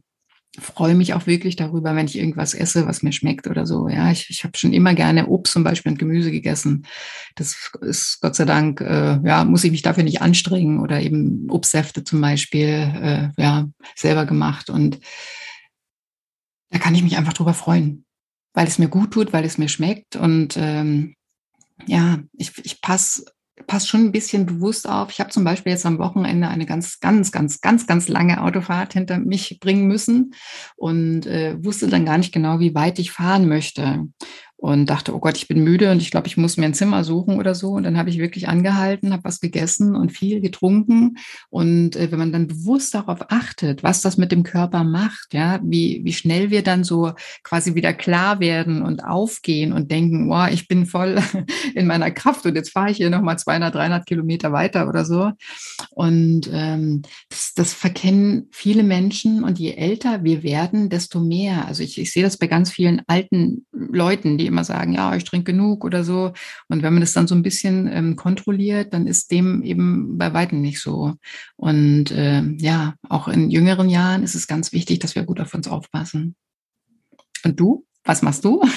freue 0.60 0.94
mich 0.94 1.14
auch 1.14 1.26
wirklich 1.26 1.56
darüber, 1.56 1.96
wenn 1.96 2.06
ich 2.06 2.18
irgendwas 2.18 2.54
esse, 2.54 2.86
was 2.86 3.02
mir 3.02 3.12
schmeckt 3.12 3.48
oder 3.48 3.66
so. 3.66 3.88
Ja, 3.90 4.12
ich, 4.12 4.30
ich 4.30 4.44
habe 4.44 4.58
schon 4.58 4.74
immer 4.74 4.94
gerne 4.94 5.28
Obst 5.28 5.54
zum 5.54 5.64
Beispiel 5.64 5.92
und 5.92 5.98
Gemüse 5.98 6.32
gegessen. 6.32 6.86
Das 7.36 7.72
ist 7.82 8.22
Gott 8.22 8.36
sei 8.36 8.46
Dank, 8.46 8.80
äh, 8.82 9.20
ja, 9.24 9.46
muss 9.46 9.64
ich 9.64 9.72
mich 9.72 9.82
dafür 9.82 10.04
nicht 10.04 10.22
anstrengen 10.22 10.80
oder 10.80 11.02
eben 11.02 11.50
Obstsäfte 11.50 12.04
zum 12.04 12.22
Beispiel, 12.22 12.68
äh, 12.68 13.42
ja, 13.42 13.68
selber 13.96 14.26
gemacht 14.26 14.70
und 14.70 15.00
da 16.70 16.80
kann 16.80 16.96
ich 16.96 17.04
mich 17.04 17.18
einfach 17.18 17.34
drüber 17.34 17.54
freuen, 17.54 18.06
weil 18.54 18.68
es 18.68 18.80
mir 18.80 18.90
gut 18.90 19.12
tut, 19.12 19.34
weil 19.34 19.46
es 19.46 19.58
mir 19.58 19.70
schmeckt 19.70 20.16
und 20.16 20.56
ähm, 20.58 21.16
ja, 21.86 22.20
ich, 22.34 22.52
ich 22.64 22.82
passe 22.82 23.26
passt 23.68 23.88
schon 23.88 24.02
ein 24.02 24.12
bisschen 24.12 24.46
bewusst 24.46 24.90
auf. 24.90 25.12
Ich 25.12 25.20
habe 25.20 25.30
zum 25.30 25.44
Beispiel 25.44 25.72
jetzt 25.72 25.86
am 25.86 26.00
Wochenende 26.00 26.48
eine 26.48 26.66
ganz, 26.66 27.00
ganz, 27.00 27.32
ganz, 27.32 27.62
ganz, 27.62 27.88
ganz 27.88 28.08
lange 28.08 28.42
Autofahrt 28.42 28.94
hinter 28.94 29.20
mich 29.20 29.60
bringen 29.60 29.88
müssen 29.88 30.34
und 30.76 31.26
äh, 31.26 31.56
wusste 31.64 31.88
dann 31.88 32.06
gar 32.06 32.18
nicht 32.18 32.34
genau, 32.34 32.60
wie 32.60 32.76
weit 32.76 33.00
ich 33.00 33.12
fahren 33.12 33.48
möchte 33.48 34.08
und 34.64 34.90
dachte, 34.90 35.14
oh 35.14 35.20
Gott, 35.20 35.36
ich 35.36 35.50
bin 35.50 35.62
müde 35.62 35.92
und 35.92 36.02
ich 36.02 36.10
glaube, 36.10 36.28
ich 36.28 36.38
muss 36.38 36.56
mir 36.56 36.64
ein 36.64 36.74
Zimmer 36.74 37.04
suchen 37.04 37.38
oder 37.38 37.54
so. 37.54 37.72
Und 37.72 37.84
dann 37.84 37.98
habe 37.98 38.10
ich 38.10 38.18
wirklich 38.18 38.48
angehalten, 38.48 39.12
habe 39.12 39.26
was 39.26 39.42
gegessen 39.42 39.94
und 39.94 40.14
viel 40.14 40.40
getrunken. 40.40 41.18
Und 41.50 41.98
äh, 41.98 42.10
wenn 42.14 42.20
man 42.20 42.32
dann 42.32 42.48
bewusst 42.48 42.94
darauf 42.94 43.30
achtet, 43.30 43.84
was 43.84 44.00
das 44.00 44.16
mit 44.16 44.32
dem 44.32 44.44
Körper 44.44 44.86
macht, 44.86 45.34
ja, 45.34 45.60
wie, 45.66 46.00
wie 46.06 46.14
schnell 46.14 46.50
wir 46.50 46.64
dann 46.64 46.86
so 46.86 47.12
quasi 47.44 47.76
wieder 47.76 47.92
klar 47.92 48.40
werden 48.40 48.84
und 48.84 49.04
aufgehen 49.04 49.74
und 49.74 49.92
denken, 49.92 50.30
wow, 50.30 50.48
ich 50.50 50.70
bin 50.70 50.86
voll 50.86 51.22
in 51.76 51.86
meiner 51.86 52.12
Kraft 52.12 52.46
und 52.46 52.56
jetzt 52.56 52.72
fahre 52.72 52.90
ich 52.90 52.96
hier 52.96 53.10
nochmal 53.10 53.38
200, 53.38 53.76
300 53.76 54.06
Kilometer 54.06 54.54
weiter 54.54 54.88
oder 54.88 55.04
so. 55.04 55.32
Und 55.90 56.50
ähm, 56.54 57.02
das, 57.28 57.52
das 57.54 57.74
verkennen 57.74 58.48
viele 58.52 58.84
Menschen. 58.84 59.44
Und 59.44 59.60
je 59.60 59.74
älter 59.74 60.24
wir 60.24 60.42
werden, 60.42 60.88
desto 60.88 61.20
mehr. 61.20 61.68
Also 61.68 61.84
ich, 61.84 62.00
ich 62.00 62.14
sehe 62.14 62.24
das 62.24 62.38
bei 62.38 62.48
ganz 62.48 62.72
vielen 62.72 63.02
alten 63.08 63.66
Leuten, 63.74 64.38
die 64.38 64.53
immer 64.54 64.64
sagen, 64.64 64.94
ja, 64.94 65.16
ich 65.16 65.24
trinke 65.24 65.52
genug 65.52 65.84
oder 65.84 66.04
so. 66.04 66.32
Und 66.70 66.84
wenn 66.84 66.94
man 66.94 67.02
das 67.02 67.14
dann 67.14 67.28
so 67.28 67.36
ein 67.36 67.44
bisschen 67.44 67.88
ähm, 67.92 68.16
kontrolliert, 68.16 68.94
dann 68.94 69.08
ist 69.08 69.32
dem 69.32 69.64
eben 69.64 70.18
bei 70.18 70.34
weitem 70.34 70.62
nicht 70.62 70.80
so. 70.80 71.16
Und 71.58 72.12
äh, 72.12 72.44
ja, 72.58 72.94
auch 73.10 73.28
in 73.28 73.50
jüngeren 73.50 73.90
Jahren 73.90 74.24
ist 74.24 74.36
es 74.36 74.48
ganz 74.48 74.72
wichtig, 74.72 75.00
dass 75.00 75.16
wir 75.16 75.24
gut 75.24 75.42
auf 75.42 75.54
uns 75.54 75.68
aufpassen. 75.68 76.36
Und 77.44 77.60
du? 77.60 77.86
Was 78.04 78.22
machst 78.22 78.46
du? 78.46 78.64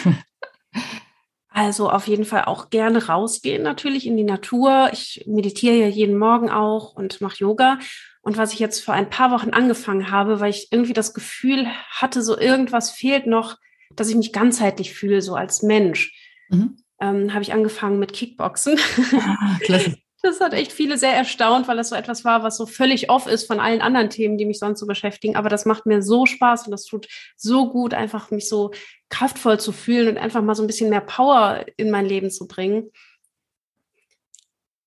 Also 1.57 1.89
auf 1.89 2.07
jeden 2.07 2.27
Fall 2.27 2.45
auch 2.45 2.69
gerne 2.69 3.07
rausgehen, 3.07 3.63
natürlich 3.63 4.07
in 4.07 4.19
die 4.19 4.25
Natur. 4.25 4.91
Ich 4.93 5.25
meditiere 5.27 5.75
ja 5.75 5.87
jeden 5.87 6.19
Morgen 6.19 6.51
auch 6.51 6.93
und 6.93 7.23
mache 7.23 7.39
Yoga. 7.39 7.79
Und 8.21 8.37
was 8.37 8.53
ich 8.53 8.59
jetzt 8.59 8.85
vor 8.85 8.93
ein 8.93 9.09
paar 9.09 9.31
Wochen 9.31 9.51
angefangen 9.55 10.11
habe, 10.11 10.39
weil 10.41 10.51
ich 10.51 10.69
irgendwie 10.71 10.93
das 10.93 11.15
Gefühl 11.15 11.67
hatte, 11.89 12.23
so 12.23 12.39
irgendwas 12.39 12.91
fehlt 12.91 13.27
noch, 13.27 13.57
dass 13.97 14.09
ich 14.09 14.17
mich 14.17 14.33
ganzheitlich 14.33 14.95
fühle, 14.95 15.23
so 15.23 15.35
als 15.35 15.63
Mensch. 15.63 16.15
Mhm. 16.49 16.77
Ähm, 17.01 17.35
habe 17.35 17.43
ich 17.43 17.53
angefangen 17.53 17.99
mit 17.99 18.13
Kickboxen. 18.13 18.79
Ah, 19.13 19.59
klasse. 19.61 19.97
Das 20.23 20.41
hat 20.41 20.55
echt 20.55 20.73
viele 20.73 20.99
sehr 20.99 21.13
erstaunt, 21.13 21.69
weil 21.69 21.77
das 21.77 21.91
so 21.91 21.95
etwas 21.95 22.25
war, 22.25 22.43
was 22.43 22.57
so 22.57 22.67
völlig 22.67 23.11
off 23.11 23.27
ist 23.27 23.47
von 23.47 23.61
allen 23.61 23.81
anderen 23.81 24.11
Themen, 24.11 24.39
die 24.39 24.45
mich 24.45 24.59
sonst 24.59 24.81
so 24.81 24.87
beschäftigen. 24.87 25.37
Aber 25.37 25.49
das 25.49 25.67
macht 25.67 25.87
mir 25.87 26.03
so 26.03 26.27
Spaß 26.27 26.65
und 26.65 26.73
das 26.73 26.85
tut 26.85 27.07
so 27.37 27.71
gut, 27.71 27.95
einfach 27.95 28.31
mich 28.31 28.49
so 28.49 28.73
kraftvoll 29.09 29.61
zu 29.61 29.71
fühlen 29.73 30.09
und 30.09 30.19
einfach 30.19 30.43
mal 30.43 30.57
so 30.57 30.65
ein 30.65 30.67
bisschen 30.67 30.91
mehr 30.91 31.01
Power 31.01 31.65
in 31.77 31.91
mein 31.91 32.07
Leben 32.07 32.31
zu 32.31 32.49
bringen. 32.49 32.91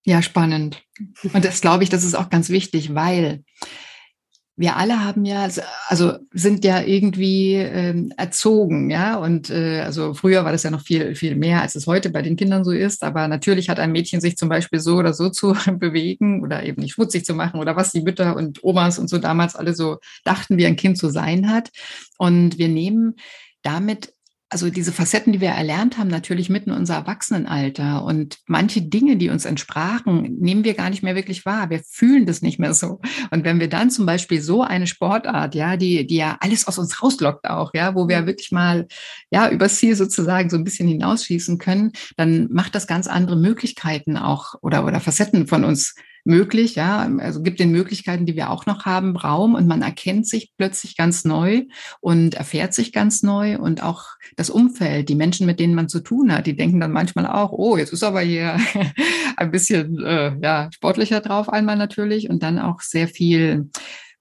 Ja, 0.04 0.22
spannend. 0.22 0.84
Und 1.34 1.46
das 1.46 1.62
glaube 1.62 1.84
ich, 1.84 1.90
das 1.90 2.04
ist 2.04 2.16
auch 2.16 2.30
ganz 2.30 2.50
wichtig, 2.50 2.96
weil 2.96 3.44
wir 4.60 4.76
alle 4.76 5.06
haben 5.06 5.24
ja, 5.24 5.48
also 5.88 6.16
sind 6.34 6.66
ja 6.66 6.82
irgendwie 6.82 7.54
ähm, 7.54 8.12
erzogen, 8.18 8.90
ja. 8.90 9.16
Und 9.16 9.50
äh, 9.50 9.80
also 9.80 10.14
früher 10.14 10.44
war 10.44 10.52
das 10.52 10.64
ja 10.64 10.70
noch 10.70 10.82
viel, 10.82 11.16
viel 11.16 11.38
mehr, 11.38 11.62
als 11.62 11.76
es 11.76 11.88
heute 11.88 12.10
bei 12.10 12.22
den 12.22 12.36
Kindern 12.36 12.66
so 12.66 12.72
ist. 12.72 13.02
Aber 13.06 13.30
natürlich 13.30 13.70
hat 13.70 13.80
ein 13.80 13.94
Mädchen 13.94 14.20
sich 14.20 14.36
zum 14.36 14.50
Beispiel 14.50 14.82
so 14.82 14.98
oder 14.98 15.14
so 15.14 15.30
zu 15.30 15.56
bewegen 15.80 16.44
oder 16.44 16.62
eben 16.64 16.82
nicht 16.82 16.92
schmutzig 16.92 17.24
zu 17.24 17.36
machen 17.36 17.62
oder 17.62 17.78
was 17.78 17.94
die 17.94 18.02
Mütter 18.02 18.36
und 18.36 18.62
Omas 18.62 19.00
und 19.00 19.10
so 19.10 19.18
damals 19.18 19.56
alle 19.56 19.74
so 19.74 20.00
dachten, 20.26 20.58
wie 20.58 20.66
ein 20.66 20.76
Kind 20.76 20.98
zu 20.98 21.08
sein 21.08 21.50
hat. 21.50 21.70
Und 22.18 22.58
wir 22.58 22.68
nehmen 22.68 23.16
damit 23.62 24.14
also 24.52 24.72
diese 24.72 24.92
Facetten, 24.92 25.32
die 25.32 25.42
wir 25.42 25.50
erlernt 25.50 26.00
haben, 26.00 26.08
natürlich 26.08 26.50
mitten 26.50 26.72
in 26.72 26.78
unser 26.78 26.96
Erwachsenenalter. 26.96 28.04
Und 28.04 28.40
manche 28.48 28.82
Dinge, 28.82 29.16
die 29.16 29.30
uns 29.30 29.46
entsprachen, 29.46 30.38
nehmen 30.40 30.64
wir 30.64 30.74
gar 30.74 30.90
nicht 30.90 31.04
mehr 31.04 31.16
wirklich 31.16 31.46
wahr. 31.46 31.70
Wir 31.70 31.82
fühlen 31.88 32.26
das 32.26 32.42
nicht 32.42 32.58
mehr 32.58 32.74
so. 32.74 33.00
Und 33.30 33.44
wenn 33.44 33.60
wir 33.60 33.70
dann 33.70 33.92
zum 33.92 34.08
Beispiel 34.08 34.42
so 34.42 34.64
eine 34.64 34.88
Sportart, 34.88 35.54
ja, 35.54 35.78
die, 35.78 36.08
die 36.08 36.16
ja 36.16 36.38
alles 36.40 36.68
aus 36.68 36.80
uns 36.80 37.02
rauslockt 37.02 37.48
auch, 37.48 37.72
ja, 37.76 37.94
wo 37.94 38.08
wir 38.08 38.26
wirklich 38.26 38.52
mal, 38.52 38.88
ja, 39.30 39.50
übers 39.50 39.76
Ziel 39.76 39.96
sozusagen 39.96 40.50
so 40.50 40.58
ein 40.58 40.64
bisschen 40.64 40.88
hinausschießen 40.88 41.60
können, 41.60 41.92
dann 42.18 42.48
macht 42.52 42.74
das 42.74 42.88
ganz 42.88 43.06
andere 43.06 43.36
Möglichkeiten 43.36 44.18
auch 44.18 44.56
oder, 44.62 44.84
oder 44.84 45.00
Facetten 45.00 45.46
von 45.46 45.64
uns 45.64 45.94
möglich, 46.30 46.76
ja, 46.76 47.10
also 47.20 47.42
gibt 47.42 47.60
den 47.60 47.72
Möglichkeiten, 47.72 48.26
die 48.26 48.36
wir 48.36 48.50
auch 48.50 48.66
noch 48.66 48.86
haben, 48.86 49.18
Raum 49.18 49.56
und 49.56 49.68
man 49.68 49.82
erkennt 49.82 50.28
sich 50.28 50.54
plötzlich 50.58 50.96
ganz 50.96 51.26
neu 51.26 51.64
und 52.00 52.36
erfährt 52.36 52.74
sich 52.74 52.94
ganz 52.94 53.24
neu 53.24 53.58
und 53.58 53.84
auch 53.84 54.06
das 54.38 54.50
Umfeld, 54.50 55.10
die 55.10 55.16
Menschen, 55.16 55.46
mit 55.46 55.60
denen 55.60 55.76
man 55.76 55.90
zu 55.90 56.00
tun 56.00 56.32
hat, 56.32 56.48
die 56.48 56.56
denken 56.56 56.80
dann 56.80 56.92
manchmal 56.92 57.26
auch, 57.26 57.52
oh, 57.52 57.76
jetzt 57.76 57.92
ist 57.92 58.04
aber 58.04 58.22
hier 58.22 58.58
ein 59.38 59.52
bisschen 59.52 60.00
äh, 60.04 60.38
ja, 60.42 60.70
sportlicher 60.74 61.20
drauf 61.20 61.50
einmal 61.50 61.76
natürlich 61.76 62.30
und 62.30 62.44
dann 62.44 62.60
auch 62.60 62.82
sehr 62.82 63.08
viel 63.08 63.70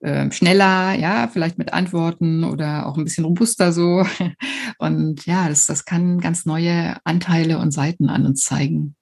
äh, 0.00 0.30
schneller, 0.30 0.94
ja, 0.94 1.28
vielleicht 1.32 1.58
mit 1.58 1.72
Antworten 1.72 2.44
oder 2.44 2.86
auch 2.86 2.96
ein 2.96 3.04
bisschen 3.04 3.24
robuster 3.24 3.72
so. 3.72 4.06
Und 4.78 5.26
ja, 5.26 5.48
das, 5.48 5.66
das 5.66 5.84
kann 5.84 6.20
ganz 6.20 6.46
neue 6.46 6.96
Anteile 7.02 7.58
und 7.58 7.72
Seiten 7.72 8.08
an 8.08 8.24
uns 8.24 8.44
zeigen. 8.44 8.94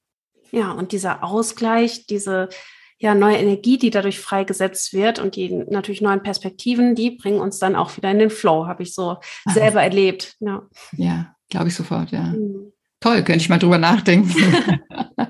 Ja, 0.53 0.71
und 0.73 0.92
dieser 0.92 1.23
Ausgleich, 1.23 2.07
diese 2.07 2.49
ja, 2.98 3.14
neue 3.14 3.37
Energie, 3.37 3.78
die 3.78 3.90
dadurch 3.90 4.20
freigesetzt 4.20 4.92
wird 4.92 5.18
und 5.18 5.37
die 5.37 5.52
natürlich 5.52 6.00
neuen 6.00 6.22
Perspektiven, 6.22 6.94
die 6.94 7.11
bringen 7.11 7.40
uns 7.40 7.59
dann 7.59 7.76
auch 7.76 7.96
wieder 7.96 8.11
in 8.11 8.18
den 8.18 8.30
Flow, 8.30 8.66
habe 8.66 8.82
ich 8.82 8.94
so 8.94 9.18
selber 9.52 9.82
erlebt. 9.82 10.37
Ja, 10.40 10.62
ja 10.92 11.35
glaube 11.50 11.68
ich 11.68 11.74
sofort, 11.74 12.11
ja. 12.11 12.22
Mhm. 12.22 12.72
Toll, 13.00 13.22
könnte 13.22 13.42
ich 13.42 13.48
mal 13.48 13.59
drüber 13.59 13.78
nachdenken. 13.78 14.35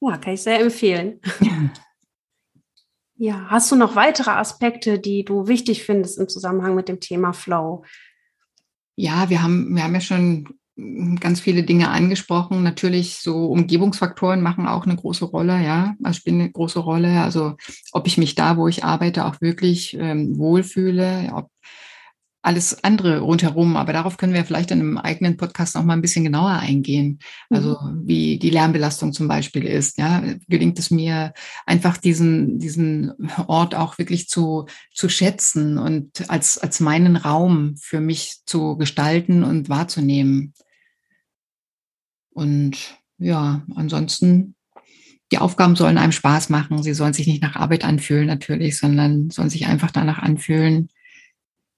ja, 0.00 0.16
kann 0.18 0.34
ich 0.34 0.42
sehr 0.42 0.60
empfehlen. 0.60 1.20
Ja, 3.22 3.48
hast 3.50 3.70
du 3.70 3.76
noch 3.76 3.96
weitere 3.96 4.30
Aspekte, 4.30 4.98
die 4.98 5.26
du 5.26 5.46
wichtig 5.46 5.84
findest 5.84 6.18
im 6.18 6.30
Zusammenhang 6.30 6.74
mit 6.74 6.88
dem 6.88 7.00
Thema 7.00 7.34
Flow? 7.34 7.84
Ja, 8.96 9.28
wir 9.28 9.42
haben, 9.42 9.76
wir 9.76 9.82
haben 9.82 9.92
ja 9.92 10.00
schon 10.00 10.48
ganz 11.20 11.40
viele 11.40 11.62
Dinge 11.62 11.90
angesprochen. 11.90 12.62
Natürlich 12.62 13.16
so 13.16 13.46
Umgebungsfaktoren 13.46 14.42
machen 14.42 14.66
auch 14.66 14.86
eine 14.86 14.96
große 14.96 15.24
Rolle, 15.24 15.62
ja, 15.62 15.94
also 16.02 16.18
spielen 16.18 16.40
eine 16.40 16.50
große 16.50 16.78
Rolle. 16.78 17.22
Also 17.22 17.56
ob 17.92 18.06
ich 18.06 18.18
mich 18.18 18.34
da, 18.34 18.56
wo 18.56 18.68
ich 18.68 18.84
arbeite, 18.84 19.24
auch 19.26 19.40
wirklich 19.40 19.96
ähm, 19.98 20.36
wohlfühle, 20.38 21.30
ob 21.34 21.50
alles 22.42 22.82
andere 22.84 23.20
rundherum. 23.20 23.76
Aber 23.76 23.92
darauf 23.92 24.16
können 24.16 24.32
wir 24.32 24.44
vielleicht 24.44 24.70
in 24.70 24.80
einem 24.80 24.98
eigenen 24.98 25.36
Podcast 25.36 25.74
noch 25.74 25.84
mal 25.84 25.92
ein 25.94 26.02
bisschen 26.02 26.24
genauer 26.24 26.50
eingehen. 26.50 27.18
Also 27.50 27.78
mhm. 27.80 28.02
wie 28.06 28.38
die 28.38 28.50
Lärmbelastung 28.50 29.12
zum 29.12 29.28
Beispiel 29.28 29.64
ist. 29.64 29.98
Ja, 29.98 30.22
gelingt 30.48 30.78
es 30.78 30.90
mir 30.90 31.32
einfach 31.66 31.96
diesen, 31.96 32.58
diesen 32.58 33.12
Ort 33.46 33.74
auch 33.74 33.98
wirklich 33.98 34.28
zu, 34.28 34.66
zu 34.94 35.08
schätzen 35.08 35.78
und 35.78 36.30
als, 36.30 36.58
als 36.58 36.80
meinen 36.80 37.16
Raum 37.16 37.76
für 37.76 38.00
mich 38.00 38.38
zu 38.46 38.76
gestalten 38.76 39.44
und 39.44 39.68
wahrzunehmen. 39.68 40.54
Und 42.32 42.98
ja, 43.18 43.62
ansonsten 43.74 44.54
die 45.32 45.38
Aufgaben 45.38 45.76
sollen 45.76 45.98
einem 45.98 46.12
Spaß 46.12 46.48
machen. 46.48 46.82
Sie 46.82 46.94
sollen 46.94 47.12
sich 47.12 47.26
nicht 47.26 47.42
nach 47.42 47.54
Arbeit 47.54 47.84
anfühlen, 47.84 48.26
natürlich, 48.26 48.78
sondern 48.78 49.30
sollen 49.30 49.50
sich 49.50 49.66
einfach 49.66 49.90
danach 49.90 50.18
anfühlen, 50.18 50.88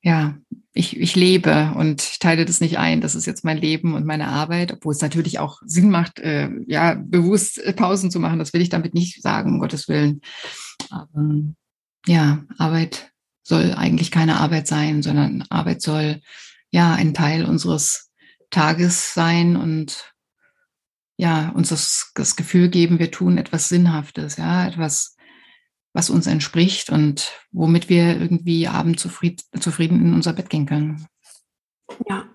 ja, 0.03 0.37
ich, 0.75 0.99
ich 0.99 1.15
lebe 1.15 1.75
und 1.77 2.21
teile 2.21 2.45
das 2.45 2.61
nicht 2.61 2.79
ein. 2.79 3.01
Das 3.01 3.15
ist 3.15 3.27
jetzt 3.27 3.45
mein 3.45 3.59
Leben 3.59 3.95
und 3.95 4.05
meine 4.05 4.29
Arbeit, 4.29 4.73
obwohl 4.73 4.93
es 4.93 5.01
natürlich 5.01 5.39
auch 5.39 5.61
Sinn 5.65 5.91
macht, 5.91 6.19
äh, 6.19 6.51
ja, 6.67 6.95
bewusst 6.95 7.61
Pausen 7.77 8.11
zu 8.11 8.19
machen. 8.19 8.39
Das 8.39 8.53
will 8.53 8.63
ich 8.63 8.71
damit 8.71 8.95
nicht 8.95 9.23
sagen, 9.23 9.53
um 9.53 9.61
Gottes 9.61 9.89
Willen. 9.89 10.23
Aber 10.91 11.25
ja, 12.07 12.43
Arbeit 12.59 13.13
soll 13.45 13.75
eigentlich 13.75 14.11
keine 14.11 14.41
Arbeit 14.41 14.67
sein, 14.67 15.03
sondern 15.03 15.45
Arbeit 15.51 15.83
soll 15.83 16.21
ja 16.71 16.95
ein 16.95 17.15
Teil 17.15 17.45
unseres 17.45 18.11
Tages 18.51 19.15
sein 19.15 19.57
und 19.57 20.12
ja, 21.17 21.51
uns 21.51 21.69
das, 21.69 22.13
das 22.15 22.37
Gefühl 22.37 22.69
geben, 22.69 22.99
wir 22.99 23.11
tun 23.11 23.39
etwas 23.39 23.69
Sinnhaftes, 23.69 24.37
ja, 24.37 24.67
etwas, 24.67 25.17
was 25.93 26.11
uns 26.11 26.27
entspricht 26.27 26.91
und 26.91 27.33
womit 27.51 27.89
wir 27.89 28.21
irgendwie 28.21 28.67
abends 28.67 29.03
zufrieden, 29.03 29.43
zufrieden 29.61 30.01
in 30.01 30.15
unser 30.15 30.33
Bett 30.33 30.51
gehen 30.51 30.67
können. 30.67 31.07
Ja. 32.09 32.29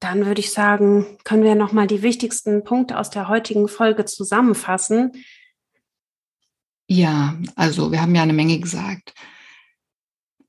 Dann 0.00 0.26
würde 0.26 0.40
ich 0.40 0.50
sagen, 0.50 1.18
können 1.22 1.44
wir 1.44 1.54
nochmal 1.54 1.86
die 1.86 2.02
wichtigsten 2.02 2.64
Punkte 2.64 2.98
aus 2.98 3.10
der 3.10 3.28
heutigen 3.28 3.68
Folge 3.68 4.04
zusammenfassen. 4.04 5.12
Ja, 6.88 7.38
also 7.54 7.92
wir 7.92 8.02
haben 8.02 8.14
ja 8.14 8.22
eine 8.22 8.32
Menge 8.32 8.58
gesagt. 8.58 9.14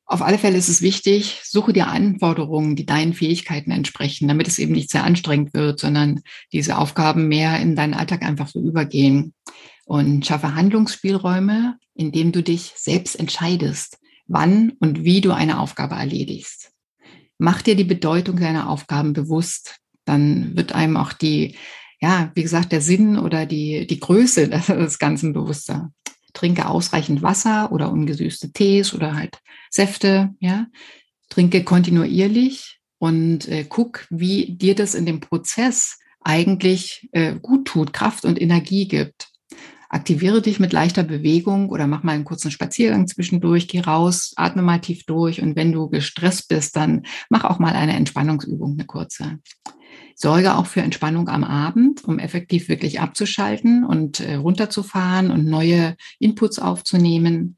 Auf 0.05 0.21
alle 0.21 0.37
Fälle 0.37 0.57
ist 0.57 0.67
es 0.67 0.81
wichtig, 0.81 1.39
suche 1.43 1.71
dir 1.71 1.87
Anforderungen, 1.87 2.75
die 2.75 2.85
deinen 2.85 3.13
Fähigkeiten 3.13 3.71
entsprechen, 3.71 4.27
damit 4.27 4.47
es 4.47 4.59
eben 4.59 4.73
nicht 4.73 4.91
sehr 4.91 5.05
anstrengend 5.05 5.53
wird, 5.53 5.79
sondern 5.79 6.21
diese 6.51 6.77
Aufgaben 6.77 7.27
mehr 7.29 7.59
in 7.59 7.75
deinen 7.75 7.93
Alltag 7.93 8.23
einfach 8.23 8.49
so 8.49 8.59
übergehen 8.59 9.33
und 9.85 10.25
schaffe 10.25 10.55
Handlungsspielräume, 10.55 11.77
indem 11.95 12.31
du 12.31 12.43
dich 12.43 12.73
selbst 12.75 13.17
entscheidest, 13.17 13.97
wann 14.27 14.73
und 14.79 15.03
wie 15.03 15.21
du 15.21 15.31
eine 15.31 15.59
Aufgabe 15.59 15.95
erledigst. 15.95 16.71
Mach 17.37 17.61
dir 17.61 17.75
die 17.75 17.83
Bedeutung 17.83 18.39
deiner 18.39 18.69
Aufgaben 18.69 19.13
bewusst, 19.13 19.77
dann 20.05 20.55
wird 20.55 20.73
einem 20.73 20.97
auch 20.97 21.13
die, 21.13 21.55
ja, 22.01 22.31
wie 22.35 22.43
gesagt, 22.43 22.71
der 22.73 22.81
Sinn 22.81 23.17
oder 23.17 23.45
die, 23.45 23.87
die 23.87 23.99
Größe 23.99 24.49
des 24.67 24.99
Ganzen 24.99 25.33
bewusster. 25.33 25.91
Trinke 26.33 26.67
ausreichend 26.67 27.21
Wasser 27.21 27.71
oder 27.71 27.91
ungesüßte 27.91 28.51
Tees 28.51 28.93
oder 28.93 29.15
halt 29.15 29.39
Säfte, 29.69 30.33
ja. 30.39 30.67
Trinke 31.29 31.63
kontinuierlich 31.63 32.79
und 32.99 33.47
äh, 33.47 33.65
guck, 33.67 34.05
wie 34.09 34.55
dir 34.55 34.75
das 34.75 34.93
in 34.93 35.05
dem 35.05 35.19
Prozess 35.19 35.97
eigentlich 36.21 37.09
äh, 37.11 37.35
gut 37.35 37.65
tut, 37.65 37.91
Kraft 37.91 38.25
und 38.25 38.39
Energie 38.39 38.87
gibt 38.87 39.32
aktiviere 39.93 40.41
dich 40.41 40.59
mit 40.59 40.73
leichter 40.73 41.03
Bewegung 41.03 41.69
oder 41.69 41.85
mach 41.85 42.01
mal 42.01 42.13
einen 42.13 42.25
kurzen 42.25 42.49
Spaziergang 42.49 43.07
zwischendurch, 43.07 43.67
geh 43.67 43.79
raus, 43.79 44.33
atme 44.35 44.63
mal 44.63 44.79
tief 44.79 45.05
durch 45.05 45.41
und 45.41 45.55
wenn 45.55 45.71
du 45.71 45.87
gestresst 45.87 46.47
bist, 46.47 46.75
dann 46.75 47.03
mach 47.29 47.43
auch 47.43 47.59
mal 47.59 47.73
eine 47.73 47.95
Entspannungsübung, 47.95 48.73
eine 48.73 48.85
kurze. 48.85 49.39
Sorge 50.15 50.55
auch 50.55 50.65
für 50.65 50.81
Entspannung 50.81 51.29
am 51.29 51.43
Abend, 51.43 52.03
um 52.03 52.17
effektiv 52.17 52.69
wirklich 52.69 53.01
abzuschalten 53.01 53.83
und 53.83 54.19
äh, 54.19 54.35
runterzufahren 54.35 55.29
und 55.29 55.45
neue 55.45 55.95
Inputs 56.19 56.57
aufzunehmen. 56.57 57.57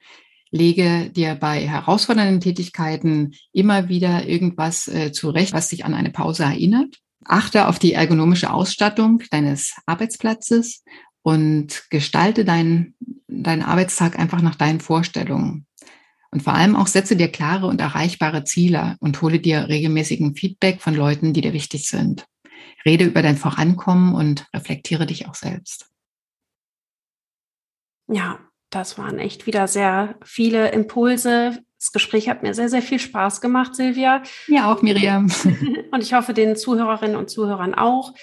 Lege 0.51 1.09
dir 1.09 1.35
bei 1.35 1.65
herausfordernden 1.67 2.41
Tätigkeiten 2.41 3.33
immer 3.53 3.87
wieder 3.87 4.27
irgendwas 4.27 4.87
äh, 4.87 5.11
zurecht, 5.11 5.53
was 5.53 5.69
dich 5.69 5.85
an 5.85 5.93
eine 5.93 6.11
Pause 6.11 6.43
erinnert. 6.43 6.97
Achte 7.23 7.67
auf 7.67 7.79
die 7.79 7.93
ergonomische 7.93 8.51
Ausstattung 8.51 9.21
deines 9.31 9.75
Arbeitsplatzes 9.85 10.83
und 11.25 11.85
gestalte 11.89 12.45
deinen, 12.45 12.93
deinen 13.27 13.63
Arbeitstag 13.63 14.19
einfach 14.19 14.43
nach 14.43 14.53
deinen 14.53 14.79
Vorstellungen. 14.79 15.65
Und 16.29 16.43
vor 16.43 16.53
allem 16.53 16.75
auch 16.75 16.85
setze 16.85 17.15
dir 17.15 17.31
klare 17.31 17.65
und 17.65 17.81
erreichbare 17.81 18.43
Ziele 18.43 18.95
und 18.99 19.23
hole 19.23 19.39
dir 19.39 19.67
regelmäßigen 19.67 20.35
Feedback 20.35 20.83
von 20.83 20.93
Leuten, 20.93 21.33
die 21.33 21.41
dir 21.41 21.53
wichtig 21.53 21.89
sind. 21.89 22.27
Rede 22.85 23.05
über 23.05 23.23
dein 23.23 23.37
Vorankommen 23.37 24.13
und 24.13 24.45
reflektiere 24.53 25.07
dich 25.07 25.27
auch 25.27 25.33
selbst. 25.33 25.87
Ja, 28.07 28.37
das 28.69 28.99
waren 28.99 29.17
echt 29.17 29.47
wieder 29.47 29.67
sehr 29.67 30.19
viele 30.23 30.69
Impulse. 30.73 31.57
Das 31.79 31.91
Gespräch 31.91 32.29
hat 32.29 32.43
mir 32.43 32.53
sehr, 32.53 32.69
sehr 32.69 32.83
viel 32.83 32.99
Spaß 32.99 33.41
gemacht, 33.41 33.75
Silvia. 33.75 34.21
Ja, 34.45 34.71
auch 34.71 34.83
Miriam. 34.83 35.31
Und 35.91 36.03
ich 36.03 36.13
hoffe, 36.13 36.35
den 36.35 36.55
Zuhörerinnen 36.55 37.15
und 37.15 37.31
Zuhörern 37.31 37.73
auch. 37.73 38.13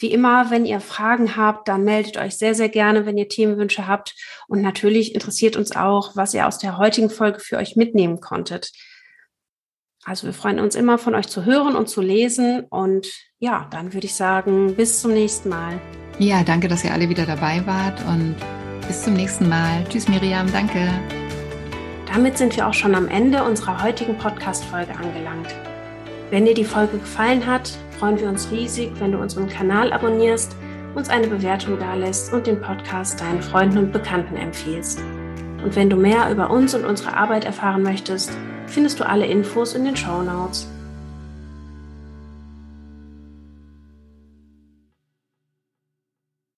Wie 0.00 0.12
immer, 0.12 0.50
wenn 0.50 0.64
ihr 0.64 0.80
Fragen 0.80 1.36
habt, 1.36 1.68
dann 1.68 1.84
meldet 1.84 2.16
euch 2.16 2.38
sehr, 2.38 2.54
sehr 2.54 2.70
gerne, 2.70 3.04
wenn 3.04 3.18
ihr 3.18 3.28
Themenwünsche 3.28 3.86
habt. 3.86 4.14
Und 4.48 4.62
natürlich 4.62 5.14
interessiert 5.14 5.56
uns 5.56 5.76
auch, 5.76 6.16
was 6.16 6.32
ihr 6.32 6.46
aus 6.46 6.56
der 6.56 6.78
heutigen 6.78 7.10
Folge 7.10 7.38
für 7.38 7.58
euch 7.58 7.76
mitnehmen 7.76 8.18
konntet. 8.18 8.72
Also 10.02 10.26
wir 10.26 10.32
freuen 10.32 10.58
uns 10.58 10.74
immer 10.74 10.96
von 10.96 11.14
euch 11.14 11.28
zu 11.28 11.44
hören 11.44 11.76
und 11.76 11.90
zu 11.90 12.00
lesen. 12.00 12.64
Und 12.70 13.08
ja, 13.40 13.68
dann 13.70 13.92
würde 13.92 14.06
ich 14.06 14.14
sagen, 14.14 14.74
bis 14.74 15.02
zum 15.02 15.12
nächsten 15.12 15.50
Mal. 15.50 15.78
Ja, 16.18 16.44
danke, 16.44 16.68
dass 16.68 16.82
ihr 16.82 16.94
alle 16.94 17.10
wieder 17.10 17.26
dabei 17.26 17.62
wart 17.66 18.00
und 18.08 18.36
bis 18.86 19.02
zum 19.02 19.12
nächsten 19.12 19.50
Mal. 19.50 19.84
Tschüss 19.90 20.08
Miriam, 20.08 20.50
danke. 20.50 20.88
Damit 22.10 22.38
sind 22.38 22.56
wir 22.56 22.66
auch 22.66 22.74
schon 22.74 22.94
am 22.94 23.06
Ende 23.06 23.44
unserer 23.44 23.82
heutigen 23.82 24.16
Podcast-Folge 24.16 24.96
angelangt. 24.96 25.54
Wenn 26.30 26.46
dir 26.46 26.54
die 26.54 26.64
Folge 26.64 26.96
gefallen 26.96 27.46
hat, 27.46 27.76
freuen 28.00 28.18
wir 28.18 28.30
uns 28.30 28.50
riesig, 28.50 28.92
wenn 28.98 29.12
du 29.12 29.18
unseren 29.18 29.46
Kanal 29.46 29.92
abonnierst, 29.92 30.56
uns 30.94 31.10
eine 31.10 31.28
Bewertung 31.28 31.78
dalässt 31.78 32.32
und 32.32 32.46
den 32.46 32.58
Podcast 32.58 33.20
deinen 33.20 33.42
Freunden 33.42 33.76
und 33.76 33.92
Bekannten 33.92 34.36
empfiehlst. 34.36 35.00
Und 35.62 35.76
wenn 35.76 35.90
du 35.90 35.96
mehr 35.96 36.30
über 36.30 36.48
uns 36.48 36.74
und 36.74 36.86
unsere 36.86 37.14
Arbeit 37.14 37.44
erfahren 37.44 37.82
möchtest, 37.82 38.32
findest 38.66 39.00
du 39.00 39.06
alle 39.06 39.26
Infos 39.26 39.74
in 39.74 39.84
den 39.84 39.96
Show 39.96 40.22
Notes. 40.22 40.66